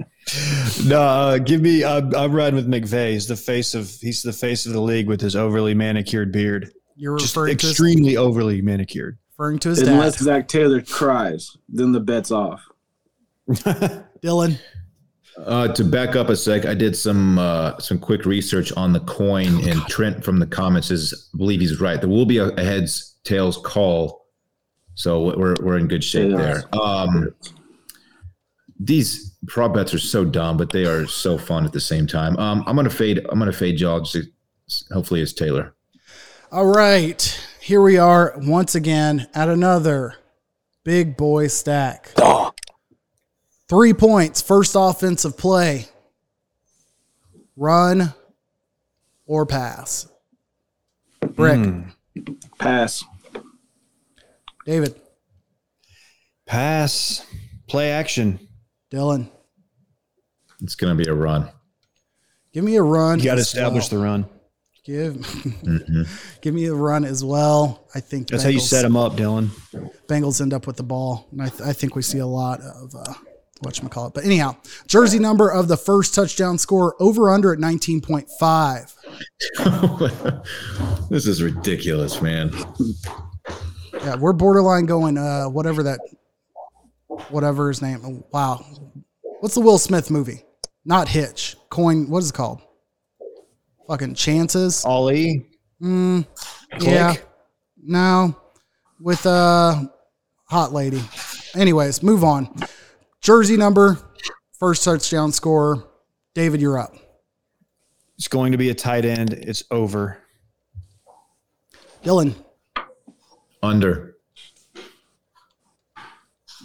[0.84, 1.84] no, uh, give me.
[1.84, 3.12] I'm, I'm riding with McVeigh.
[3.12, 3.90] He's the face of.
[4.00, 6.72] He's the face of the league with his overly manicured beard.
[6.96, 9.18] You're Just referring to his, extremely overly manicured.
[9.32, 9.88] referring to his dad.
[9.88, 12.62] Unless Zac Taylor cries, then the bet's off.
[13.48, 14.58] Dylan.
[15.44, 19.00] Uh, to back up a sec, I did some uh, some quick research on the
[19.00, 22.00] coin, and Trent from the comments is I believe he's right.
[22.00, 24.26] There will be a, a heads tails call,
[24.94, 26.36] so we're we're in good shape Yeah.
[26.38, 26.62] there.
[26.82, 27.28] Um,
[28.78, 32.36] these prop bets are so dumb, but they are so fun at the same time.
[32.36, 33.24] Um, I'm gonna fade.
[33.28, 34.00] I'm gonna fade y'all.
[34.00, 34.28] Just,
[34.92, 35.74] hopefully, it's Taylor.
[36.52, 37.42] All right.
[37.60, 40.14] Here we are once again at another
[40.84, 42.12] big boy stack.
[43.68, 44.40] Three points.
[44.40, 45.86] First offensive play.
[47.56, 48.14] Run
[49.26, 50.08] or pass.
[51.20, 51.56] Brick.
[51.58, 51.82] Hmm.
[52.58, 53.04] Pass.
[54.64, 54.94] David.
[56.46, 57.26] Pass.
[57.66, 58.45] Play action.
[58.96, 59.28] Dylan.
[60.62, 61.50] It's gonna be a run.
[62.52, 63.18] Give me a run.
[63.18, 64.00] You got to establish well.
[64.00, 64.26] the run.
[64.82, 66.02] Give, hmm
[66.40, 67.87] give me a run as well.
[67.94, 69.48] I think That's how you set them up, Dylan.
[70.06, 71.28] Bengals end up with the ball.
[71.32, 73.12] And I, th- I think we see a lot of uh,
[73.62, 74.14] whatchamacallit.
[74.14, 74.56] But anyhow,
[74.87, 78.94] jersey number of the first touchdown score over under at 19.5.
[81.11, 82.54] this is ridiculous, man.
[83.92, 86.00] Yeah, we're borderline going uh whatever that
[87.31, 88.24] whatever his name.
[88.33, 88.64] Wow.
[89.40, 90.42] What's the Will Smith movie?
[90.85, 91.57] Not Hitch.
[91.70, 92.61] Coin what is it called?
[93.87, 94.85] Fucking chances.
[94.85, 95.46] Ollie.
[95.81, 96.26] Mm,
[96.81, 97.14] yeah.
[97.83, 98.37] No.
[99.00, 99.90] With a
[100.44, 101.02] hot lady.
[101.55, 102.55] Anyways, move on.
[103.20, 103.98] Jersey number,
[104.59, 105.85] first touchdown scorer.
[106.35, 106.94] David, you're up.
[108.16, 109.33] It's going to be a tight end.
[109.33, 110.18] It's over.
[112.02, 112.35] Dylan.
[113.62, 114.15] Under.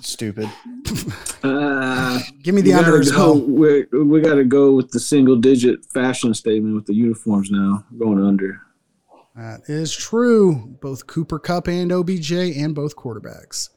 [0.02, 0.50] Stupid.
[1.44, 3.34] Uh, Give me the we under go.
[3.34, 7.86] We we got to go with the single digit fashion statement with the uniforms now.
[7.98, 8.62] Going under.
[9.36, 10.76] That is true.
[10.82, 13.70] Both Cooper Kupp and OBJ and both quarterbacks.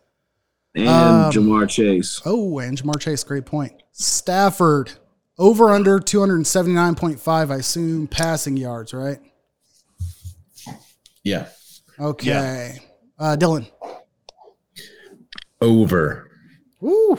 [0.75, 2.21] And Um, Ja'Marr Chase.
[2.25, 3.73] Oh, and Ja'Marr Chase, great point.
[3.93, 4.93] Stafford,
[5.39, 9.19] over under 279.5, I assume passing yards, right?
[11.23, 11.47] Yeah.
[12.01, 12.81] Okay.
[13.19, 13.69] Uh, Dylan.
[15.65, 16.31] Over.
[16.81, 17.19] Woo.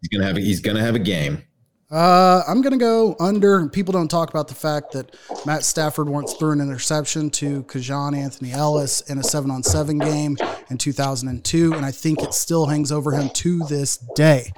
[0.00, 0.36] He's gonna have.
[0.36, 1.42] A, he's gonna have a game.
[1.90, 3.68] Uh, I'm going to go under.
[3.68, 8.16] People don't talk about the fact that Matt Stafford once threw an interception to Kajan
[8.16, 10.36] Anthony Ellis in a seven on seven game
[10.70, 11.74] in 2002.
[11.74, 14.52] And I think it still hangs over him to this day.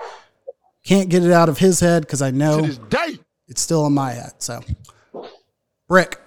[0.84, 2.68] Can't get it out of his head because I know
[3.48, 4.32] it's still in my head.
[4.38, 4.60] So,
[5.88, 6.20] Brick.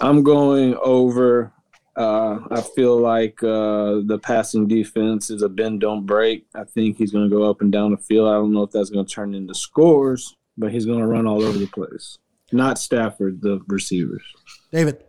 [0.00, 1.52] I'm going over.
[1.94, 6.46] Uh, I feel like uh, the passing defense is a bend don't break.
[6.54, 8.28] I think he's going to go up and down the field.
[8.28, 11.26] I don't know if that's going to turn into scores, but he's going to run
[11.26, 12.18] all over the place.
[12.50, 14.22] Not Stafford, the receivers.
[14.70, 15.04] David.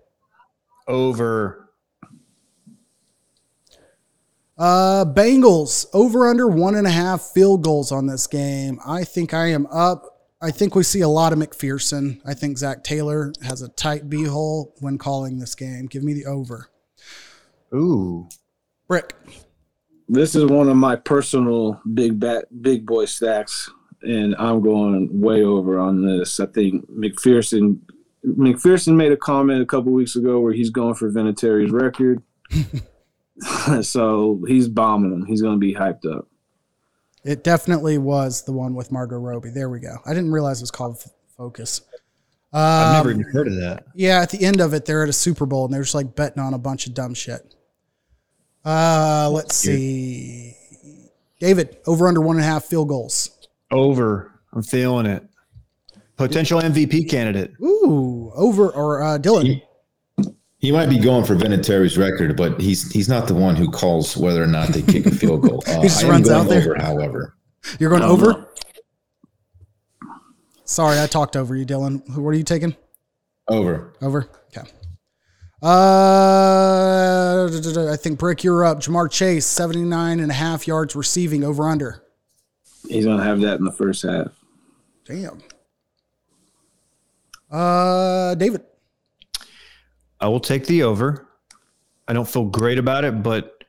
[0.88, 1.70] Over.
[4.58, 8.80] Uh, Bengals over under one and a half field goals on this game.
[8.86, 10.10] I think I am up.
[10.42, 12.20] I think we see a lot of McPherson.
[12.26, 15.86] I think Zac Taylor has a tight b hole when calling this game.
[15.86, 16.70] Give me the over.
[17.74, 18.28] Ooh.
[18.88, 19.16] Brick.
[20.10, 23.70] This is one of my personal big bat, big boy stacks,
[24.02, 26.40] and I'm going way over on this.
[26.40, 27.80] I think McPherson
[28.26, 32.22] McPherson made a comment a couple weeks ago where he's going for Vinatieri's record.
[33.82, 35.26] so he's bombing him.
[35.26, 36.28] He's going to be hyped up.
[37.24, 39.50] It definitely was the one with Margot Robbie.
[39.50, 39.96] There we go.
[40.06, 41.82] I didn't realize it was called F- Focus.
[42.52, 43.86] I've Um, never even heard of that.
[43.96, 46.16] Yeah, at the end of it, they're at a Super Bowl and they're just like
[46.16, 47.56] betting on a bunch of dumb shit.
[48.66, 50.56] Uh, let's see.
[51.40, 53.30] David, over under one and a half field goals.
[53.72, 54.32] Over.
[54.54, 55.24] I'm feeling it.
[56.16, 57.52] Potential MVP candidate.
[57.62, 59.62] Ooh, over or uh, Dylan.
[60.60, 64.16] He might be going for Vinatieri's record, but he's he's not the one who calls
[64.16, 65.62] whether or not they kick a field goal.
[65.68, 66.62] Uh, He just I runs going out there.
[66.62, 67.36] over, however.
[67.80, 68.26] You're going I over?
[68.28, 68.46] know.
[70.66, 72.08] Sorry, I talked over you, Dylan.
[72.12, 72.76] Who- What are you taking?
[73.50, 73.94] Over.
[74.02, 74.30] Over.
[74.58, 74.70] Okay.
[75.64, 77.48] Uh,
[77.90, 78.82] I think Brick, you're up.
[78.82, 82.04] Ja'Marr Chase, 79 and a half yards receiving over under.
[82.90, 84.28] He's gonna have that in the first half.
[85.06, 85.42] Damn.
[87.50, 88.64] Uh, David.
[90.20, 91.30] I will take the over.
[92.10, 93.64] I don't feel great about it, but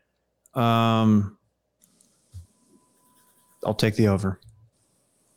[0.54, 1.38] um,
[3.64, 4.40] I'll take the over.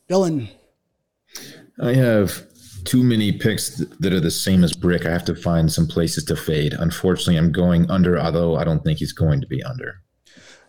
[0.09, 0.49] Dylan.
[1.79, 2.47] I have
[2.87, 5.05] too many picks that are the same as Brick.
[5.05, 6.73] I have to find some places to fade.
[6.73, 10.01] Unfortunately, I'm going under, although I don't think he's going to be under.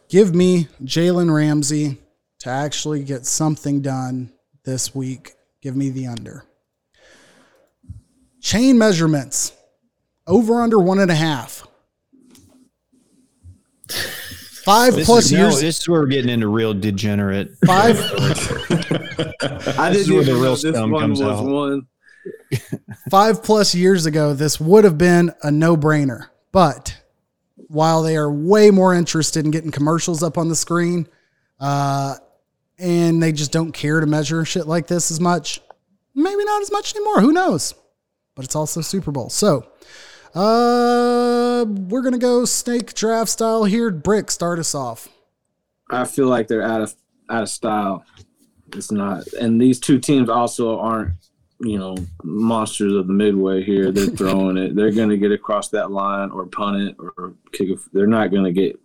[0.09, 1.99] Give me Jalen Ramsey
[2.41, 4.33] to actually get something done
[4.65, 5.33] this week.
[5.63, 6.45] Give me the under.
[8.41, 9.53] Chain measurements.
[10.27, 11.67] Over under one and a half.
[14.65, 15.61] Five This plus is, no, years.
[15.61, 17.51] this is where we're getting into real degenerate.
[17.65, 18.29] Five I
[19.91, 21.45] This is didn't where even the know real this scum one comes was out.
[21.47, 21.83] one.
[23.11, 26.29] Five plus years ago, this would have been a no brainer.
[26.53, 27.01] But
[27.69, 31.07] while they are way more interested in getting commercials up on the screen,
[31.61, 32.17] uh,
[32.79, 35.61] and they just don't care to measure shit like this as much,
[36.15, 37.21] maybe not as much anymore.
[37.21, 37.75] Who knows?
[38.35, 39.31] But it's also Super Bowl.
[39.31, 39.67] So
[40.35, 43.91] uh, we're going to go snake draft style here.
[43.91, 45.09] Brick, start us off.
[45.91, 46.95] I feel like they're out of
[47.29, 48.05] out of style.
[48.75, 51.13] It's not, and these two teams also aren't,
[51.61, 53.91] you know, monsters of the midway here.
[53.91, 54.75] They're throwing it.
[54.77, 57.79] They're going to get across that line or punt it or kick it.
[57.93, 58.79] They're not going to get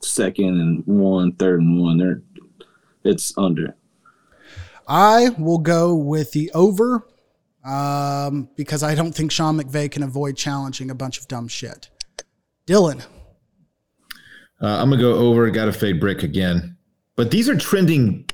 [0.00, 1.98] second and one, third and one.
[1.98, 2.22] They're
[3.04, 3.74] it's under.
[4.86, 7.06] I will go with the over
[7.64, 11.88] um, because I don't think Sean McVay can avoid challenging a bunch of dumb shit.
[12.66, 13.04] Dylan,
[14.60, 15.48] Uh, I'm going to go over.
[15.50, 16.76] Got to fade Brick again.
[17.16, 18.26] But these are trending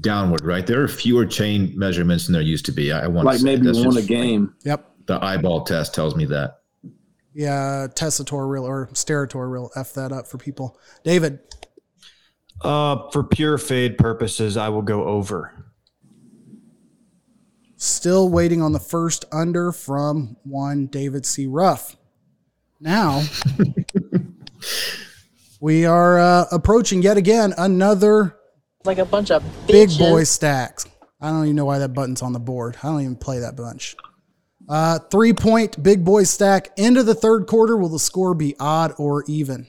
[0.00, 0.66] downward, right?
[0.66, 2.92] There are fewer chain measurements than there used to be.
[2.92, 4.54] I, I want Like to say maybe that's one a just- game.
[4.64, 6.60] yep, The eyeball test tells me that.
[7.34, 10.78] yeah, Tessator real or Sterator real f that up for people.
[11.04, 11.38] David,
[12.62, 15.52] Uh, for pure fade purposes, I will go over.
[17.76, 21.46] still waiting on the first under from one David C.
[21.46, 21.96] Ruff.
[22.80, 23.22] Now
[25.60, 28.36] we are uh, approaching yet again another
[28.84, 29.98] like a bunch of big bitches.
[29.98, 30.86] boy stacks.
[31.20, 32.76] I don't even know why that button's on the board.
[32.82, 33.96] I don't even play that bunch.
[34.68, 36.70] Uh, three point big boy stack.
[36.78, 37.76] End of the third quarter.
[37.76, 39.66] Will the score be odd or even?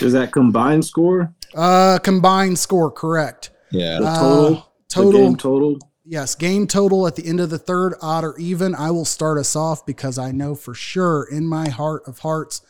[0.00, 1.34] Is that combined score?
[1.54, 3.50] Uh, combined score, correct.
[3.70, 3.98] Yeah.
[3.98, 4.54] The Uh, total?
[4.54, 5.12] The total.
[5.20, 5.78] game total?
[6.04, 8.74] Yes, game total at the end of the third, odd or even.
[8.74, 12.62] I will start us off because I know for sure in my heart of hearts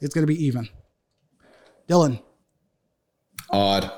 [0.00, 0.68] it's going to be even.
[1.88, 2.20] Dylan,
[3.50, 3.90] Odd.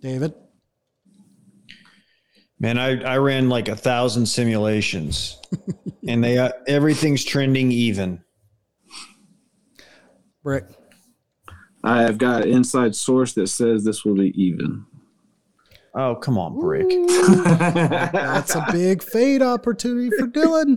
[0.00, 0.34] David,
[2.60, 5.40] Man, I, I ran like a thousand simulations,
[6.06, 8.22] and they uh, everything's trending even.
[10.42, 10.66] Brick.
[11.82, 14.84] I have got an inside source that says this will be even.
[15.94, 16.86] Oh come on, Brick.
[18.12, 20.76] That's a big fade opportunity for Dylan.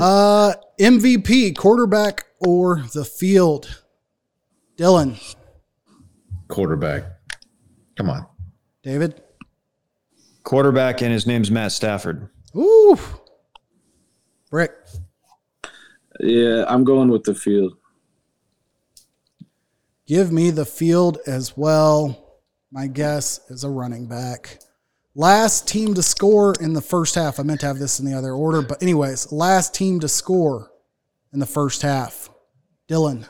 [0.00, 3.82] Uh, MVP, quarterback or the field?
[4.78, 5.18] Dylan,
[6.48, 7.04] Quarterback.
[7.96, 8.26] Come on.
[8.82, 9.22] David.
[10.42, 12.28] Quarterback, and his name's Matt Stafford.
[12.56, 12.98] Ooh.
[14.50, 14.72] Brick.
[16.20, 17.76] Yeah, I'm going with the field.
[20.06, 22.38] Give me the field as well.
[22.70, 24.58] My guess is a running back.
[25.14, 27.38] Last team to score in the first half.
[27.38, 30.72] I meant to have this in the other order, but anyways, last team to score
[31.32, 32.28] in the first half.
[32.88, 33.28] Dylan.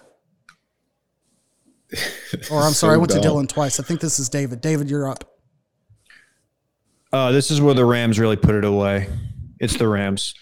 [2.50, 3.18] Or I'm sorry, I went to.
[3.18, 3.80] Dylan twice.
[3.80, 4.60] I think this is David.
[4.60, 5.24] David, you're up.
[7.12, 9.08] Uh, this is where the Rams really put it away.
[9.60, 10.34] It's the Rams.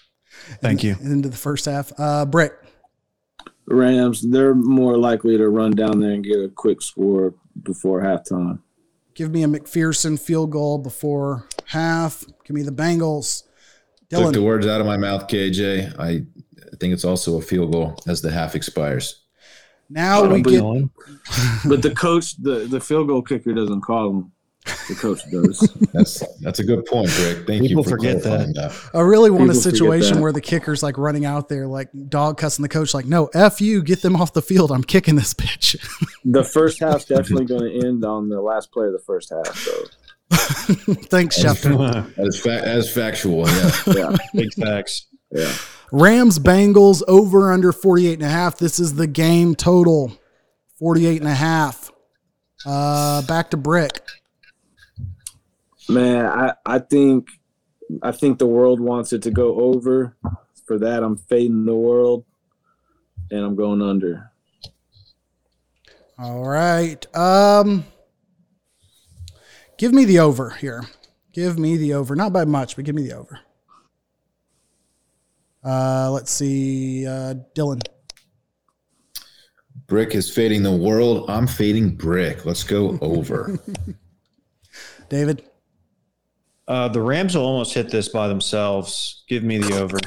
[0.60, 0.96] Thank you.
[1.02, 1.92] Into the first half.
[1.98, 2.52] Uh, Brick.
[3.66, 8.60] Rams, they're more likely to run down there and get a quick score before halftime.
[9.14, 12.24] Give me a McPherson field goal before half.
[12.44, 13.44] Give me the Bengals.
[14.10, 15.98] Took the words out of my mouth, KJ.
[15.98, 16.26] I
[16.76, 19.21] think it's also a field goal as the half expires.
[19.92, 20.62] Now we get
[21.66, 24.32] But the coach, the, the field goal kicker doesn't call him.
[24.88, 25.58] The coach does.
[25.92, 27.46] That's that's a good point, Greg.
[27.48, 28.72] Thank People you for forget clarifying that.
[28.94, 31.88] I really want a People forget situation where the kicker's like running out there, like
[32.08, 34.70] dog cussing the coach, like, no, F you, get them off the field.
[34.70, 35.76] I'm kicking this bitch.
[36.24, 39.56] the first half's definitely going to end on the last play of the first half.
[39.56, 39.72] So
[41.10, 42.16] Thanks, Schefter.
[42.18, 43.72] As fa- as factual, yeah.
[43.88, 45.08] yeah, Big facts.
[45.32, 45.52] yeah.
[45.92, 48.58] Rams Bengals over under 48 and a half.
[48.58, 50.18] This is the game total
[50.78, 51.92] 48 and a half.
[52.64, 54.00] Uh, back to Brick.
[55.90, 57.28] Man, I, I think
[58.02, 60.16] I think the world wants it to go over.
[60.64, 62.24] For that, I'm fading the world,
[63.30, 64.30] and I'm going under.
[66.18, 67.04] All right.
[67.16, 67.84] Um,
[69.76, 70.84] give me the over here.
[71.32, 72.14] Give me the over.
[72.14, 73.40] Not by much, but give me the over.
[75.64, 77.06] Uh, let's see.
[77.06, 77.80] Uh, Dylan.
[79.86, 81.28] Brick is fading the world.
[81.28, 82.44] I'm fading Brick.
[82.46, 83.58] Let's go over.
[85.08, 85.44] David.
[86.66, 89.24] Uh, the Rams will almost hit this by themselves.
[89.28, 89.98] Give me the over.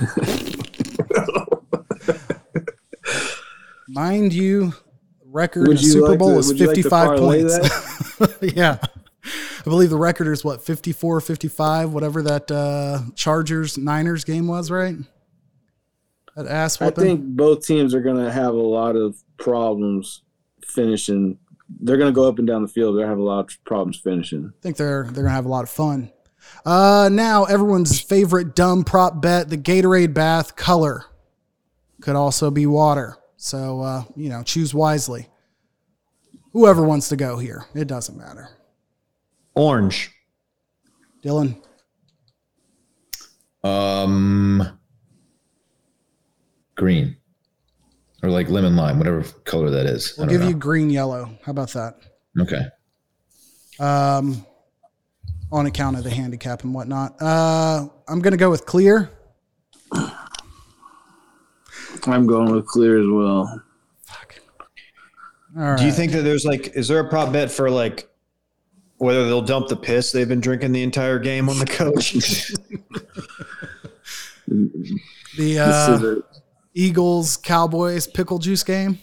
[3.87, 4.73] Mind you,
[5.23, 7.59] record Would you Super like Bowl to- is would you like 55 points.
[8.55, 8.77] yeah.
[9.23, 14.69] I believe the record is what, 54, 55, whatever that uh, Chargers Niners game was,
[14.71, 14.95] right?
[16.35, 20.23] That ass I think both teams are going to have a lot of problems
[20.65, 21.37] finishing.
[21.79, 22.95] They're going to go up and down the field.
[22.95, 24.51] They're going to have a lot of problems finishing.
[24.53, 26.11] I think they're they're gonna have a lot of fun.
[26.65, 31.05] Uh, now everyone's favorite dumb prop bet: the Gatorade bath color
[32.01, 33.17] could also be water.
[33.37, 35.27] So uh, you know, choose wisely.
[36.51, 38.49] Whoever wants to go here, it doesn't matter.
[39.55, 40.11] Orange.
[41.23, 41.59] Dylan,
[43.63, 44.79] um,
[46.75, 47.17] green
[48.23, 50.13] or like lemon lime, whatever color that is.
[50.17, 50.49] I we'll give know.
[50.49, 51.25] you green, yellow.
[51.43, 51.97] How about that?
[52.39, 52.65] Okay.
[53.79, 54.45] Um,
[55.51, 57.21] on account of the handicap and whatnot.
[57.21, 59.09] Uh, I'm gonna go with clear.
[62.07, 63.61] I'm going with clear as well.
[65.57, 65.77] All right.
[65.79, 68.09] Do you think that there's like, is there a prop bet for like
[68.97, 72.11] whether they'll dump the piss they've been drinking the entire game on the coach?
[75.37, 76.23] the uh, is a-
[76.75, 78.99] Eagles Cowboys pickle juice game.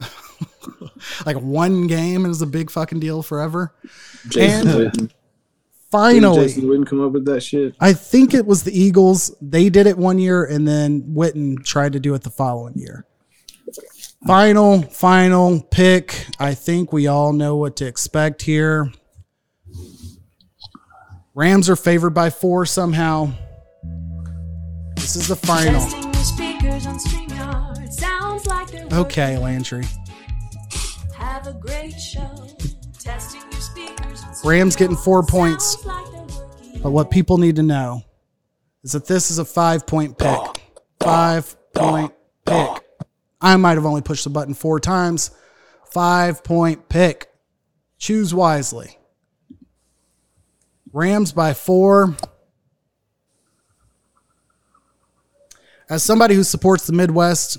[1.26, 3.74] like one game is a big fucking deal forever.
[4.28, 5.10] Jason And- Witten.
[6.32, 7.74] Didn't Jason Witten come up with that shit.
[7.78, 9.36] I think it was the Eagles.
[9.42, 13.04] They did it one year, and then Witten tried to do it the following year.
[14.26, 16.26] Final, final pick.
[16.38, 18.90] I think we all know what to expect here.
[21.34, 23.30] Rams are favored by four somehow.
[24.96, 26.11] This is the final.
[26.82, 27.92] Testing on StreamYard.
[27.92, 29.84] Sounds like they're Okay, Landry.
[31.16, 32.48] Have a great show.
[32.98, 35.84] Testing your speakers Rams getting four points.
[35.84, 36.06] Like.
[36.82, 38.02] But what people need to know
[38.82, 40.38] is that this is a five point pick.
[41.00, 42.12] Five point
[42.44, 42.68] pick.
[43.40, 45.30] I might have only pushed the button four times.
[45.92, 47.28] Five point pick.
[47.98, 48.98] Choose wisely.
[50.92, 52.16] Rams by four.
[55.92, 57.58] As somebody who supports the Midwest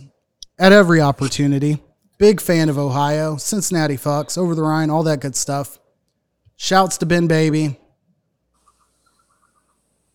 [0.57, 1.83] at every opportunity,
[2.17, 5.77] big fan of Ohio, Cincinnati fucks, over the Rhine, all that good stuff.
[6.55, 7.79] Shouts to Ben Baby.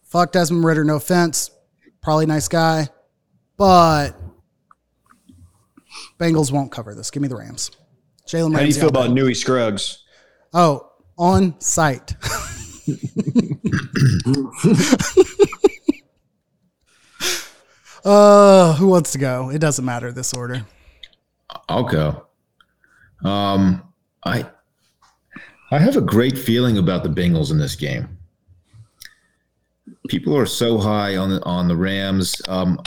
[0.02, 1.52] Fuck Desmond Ridder, no offense.
[2.02, 2.88] Probably nice guy.
[3.56, 4.14] But
[6.18, 7.12] Bengals won't cover this.
[7.12, 7.70] Give me the Rams.
[8.26, 10.02] Jalen How do you feel about Newey Scruggs?
[10.52, 12.16] Oh, on site.
[18.04, 19.50] uh, who wants to go?
[19.50, 20.64] It doesn't matter this order.
[21.68, 22.26] I'll go.
[23.24, 23.82] Um,
[24.24, 24.46] I
[25.70, 28.16] I have a great feeling about the Bengals in this game.
[30.08, 32.40] People are so high on the on the Rams.
[32.48, 32.80] Um,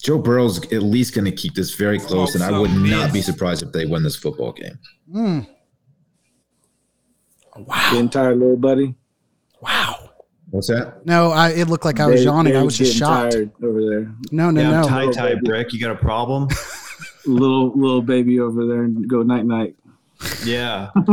[0.00, 3.20] Joe Burrow's at least going to keep this very close, and I would not be
[3.20, 4.78] surprised if they win this football game.
[5.12, 5.40] Hmm.
[7.90, 8.94] Getting tired, little buddy.
[9.60, 9.97] Wow.
[10.50, 11.04] What's that?
[11.04, 12.56] No, I it looked like I was Dave- yawning.
[12.56, 13.32] I was just getting shocked.
[13.32, 14.14] tired over there.
[14.32, 14.88] No, no, yeah, no.
[14.88, 15.72] tie tie brick.
[15.72, 16.48] You got a problem?
[17.26, 19.74] Little little baby over there and go night night.
[20.44, 20.88] Yeah.
[20.96, 21.04] I'm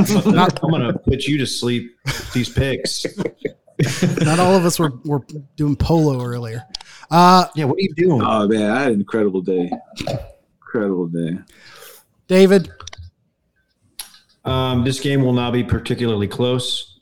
[0.71, 1.91] gonna put you to sleep.
[2.33, 3.05] These picks.
[4.23, 5.21] Not all of us were, were
[5.57, 6.63] doing polo earlier.
[7.11, 7.65] Uh, Yeah.
[7.65, 8.21] What are you doing?
[8.23, 9.69] Oh man, I had an incredible day.
[10.61, 11.37] Incredible day.
[12.27, 12.71] David,
[14.45, 16.94] Um, this game will not be particularly close.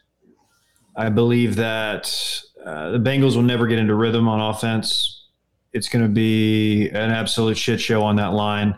[0.95, 2.13] I believe that
[2.63, 5.25] uh, the Bengals will never get into rhythm on offense.
[5.73, 8.77] It's going to be an absolute shit show on that line.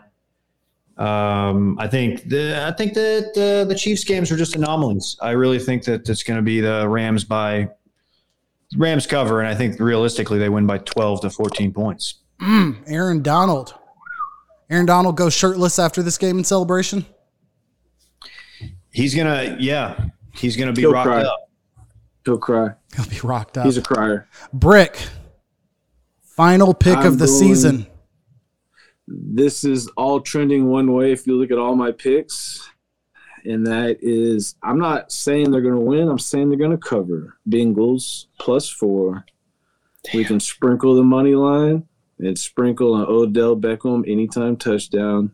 [0.96, 5.14] Um, I think the I think that uh, the Chiefs games are just anomalies.
[5.20, 7.68] I really think that it's going to be the Rams by
[8.78, 12.20] Rams cover, and I think realistically they win by twelve to fourteen points.
[12.40, 13.74] mm, Aaron Donald.
[14.70, 17.04] Aaron Donald goes shirtless after this game in celebration.
[18.90, 21.22] He's gonna, yeah, he's gonna be He'll rocked cry.
[21.22, 21.45] up.
[22.26, 22.70] He'll cry.
[22.96, 23.64] He'll be rocked up.
[23.64, 24.28] He's a crier.
[24.52, 24.98] Brick.
[26.22, 27.86] Final pick I'm of the going- season.
[29.08, 32.68] This is all trending one way if you look at all my picks.
[33.44, 36.08] And that is, I'm not saying they're going to win.
[36.08, 37.38] I'm saying they're going to cover.
[37.48, 39.24] Bengals plus four.
[40.12, 41.84] We can sprinkle the money line
[42.18, 45.30] and sprinkle an Odell Beckham anytime touchdown.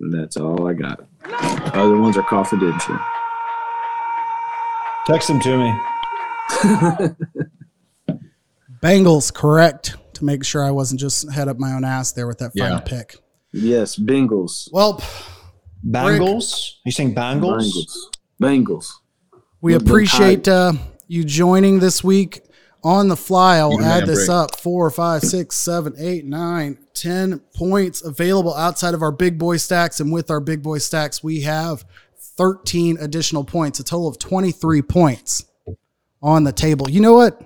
[0.00, 1.06] And that's all I got.
[1.72, 2.98] Other ones are confidential.
[5.06, 5.72] Text them to me.
[8.82, 9.96] Bengals, correct.
[10.14, 12.76] To make sure I wasn't just head up my own ass there with that final
[12.76, 12.80] Yeah.
[12.80, 13.16] pick.
[13.52, 14.68] Yes, Bengals.
[14.72, 15.02] Well,
[15.82, 16.80] Bangles?
[16.84, 17.72] you saying Bangles?
[17.74, 17.92] Bengals.
[18.40, 18.92] Bengals.
[19.60, 20.72] we With appreciate uh,
[21.08, 22.42] you joining this week
[22.84, 23.58] on the fly.
[23.58, 24.30] I'll You the add man, this Brick.
[24.36, 24.56] up.
[24.60, 30.00] Four, five, six, seven, eight, nine, ten points available outside of our big boy stacks.
[30.00, 31.84] And with our big boy stacks, we have
[32.36, 35.44] 13 additional points, a total of 23 points
[36.22, 36.88] on the table.
[36.90, 37.40] You know what?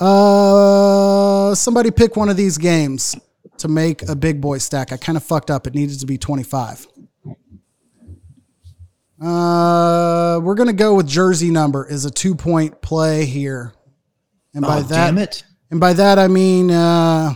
[0.00, 3.16] Uh, somebody pick one of these games
[3.58, 4.92] to make a big boy stack.
[4.92, 5.66] I kind of fucked up.
[5.66, 6.86] It needed to be 25.
[9.20, 13.72] Uh, we're gonna go with jersey number is a two point play here,
[14.52, 15.44] and by Oh, that, damn it.
[15.70, 17.32] and by that I mean uh,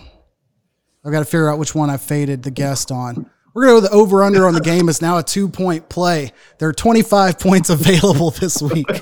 [1.04, 3.30] I've got to figure out which one I faded the guest on.
[3.56, 5.88] We're gonna go with the over under on the game is now a two point
[5.88, 6.30] play.
[6.58, 8.86] There are 25 points available this week.
[8.86, 9.00] Make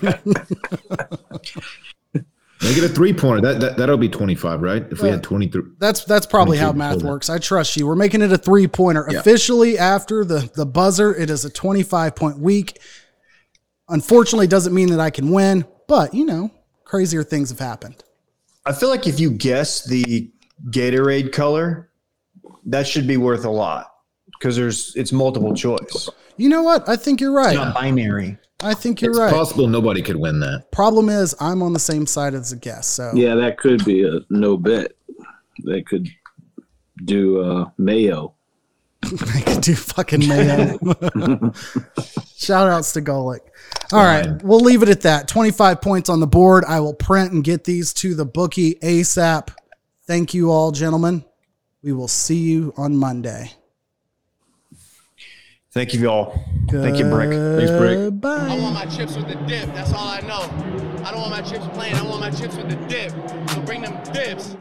[2.62, 3.40] it a three pointer.
[3.40, 4.86] That, that that'll be twenty five, right?
[4.92, 5.64] If we had uh, twenty three.
[5.80, 7.28] That's that's probably how math before works.
[7.28, 7.84] I trust you.
[7.88, 9.09] We're making it a three pointer.
[9.11, 9.18] Yeah.
[9.18, 12.78] Officially after the the buzzer, it is a 25 point week.
[13.88, 16.52] Unfortunately, doesn't mean that I can win, but you know,
[16.84, 18.05] crazier things have happened.
[18.64, 20.30] I feel like if you guess the
[20.70, 21.90] Gatorade color,
[22.66, 23.90] that should be worth a lot
[24.39, 26.09] because there's it's multiple choice.
[26.37, 26.89] You know what?
[26.89, 27.55] I think you're It's right.
[27.57, 28.37] not binary.
[28.62, 29.32] I think you're It's right.
[29.32, 30.70] possible nobody could win that.
[30.72, 32.91] Problem is, I'm on the same side as the guest.
[32.95, 34.93] So Yeah, that could be a no bet.
[35.64, 36.09] They could
[37.05, 38.35] do uh, Mayo.
[39.35, 40.78] I could do fucking mayo.
[42.37, 43.41] Shout outs to Golick.
[43.93, 45.28] All right, we'll leave it at that.
[45.28, 46.64] 25 points on the board.
[46.66, 49.51] I will print and get these to the bookie ASAP.
[50.07, 51.24] Thank you all, gentlemen.
[51.82, 53.53] We will see you on Monday.
[55.75, 56.31] Thank you y'all.
[56.70, 57.31] Thank you, Brick.
[57.31, 57.99] Thanks, Brick.
[58.25, 59.66] I want my chips with the dip.
[59.75, 60.49] That's all I know.
[61.05, 61.97] I don't want my chips plain.
[61.97, 63.11] I want my chips with the dip.
[63.51, 64.57] So bring them dips.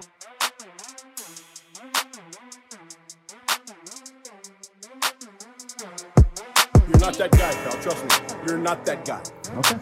[6.90, 7.74] You're not that guy, pal.
[7.84, 8.10] Trust me.
[8.48, 9.22] You're not that guy.
[9.58, 9.78] Okay.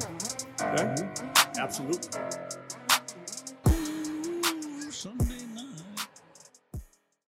[0.65, 0.95] Okay?
[1.57, 2.09] Absolutely.
[4.91, 5.30] Someday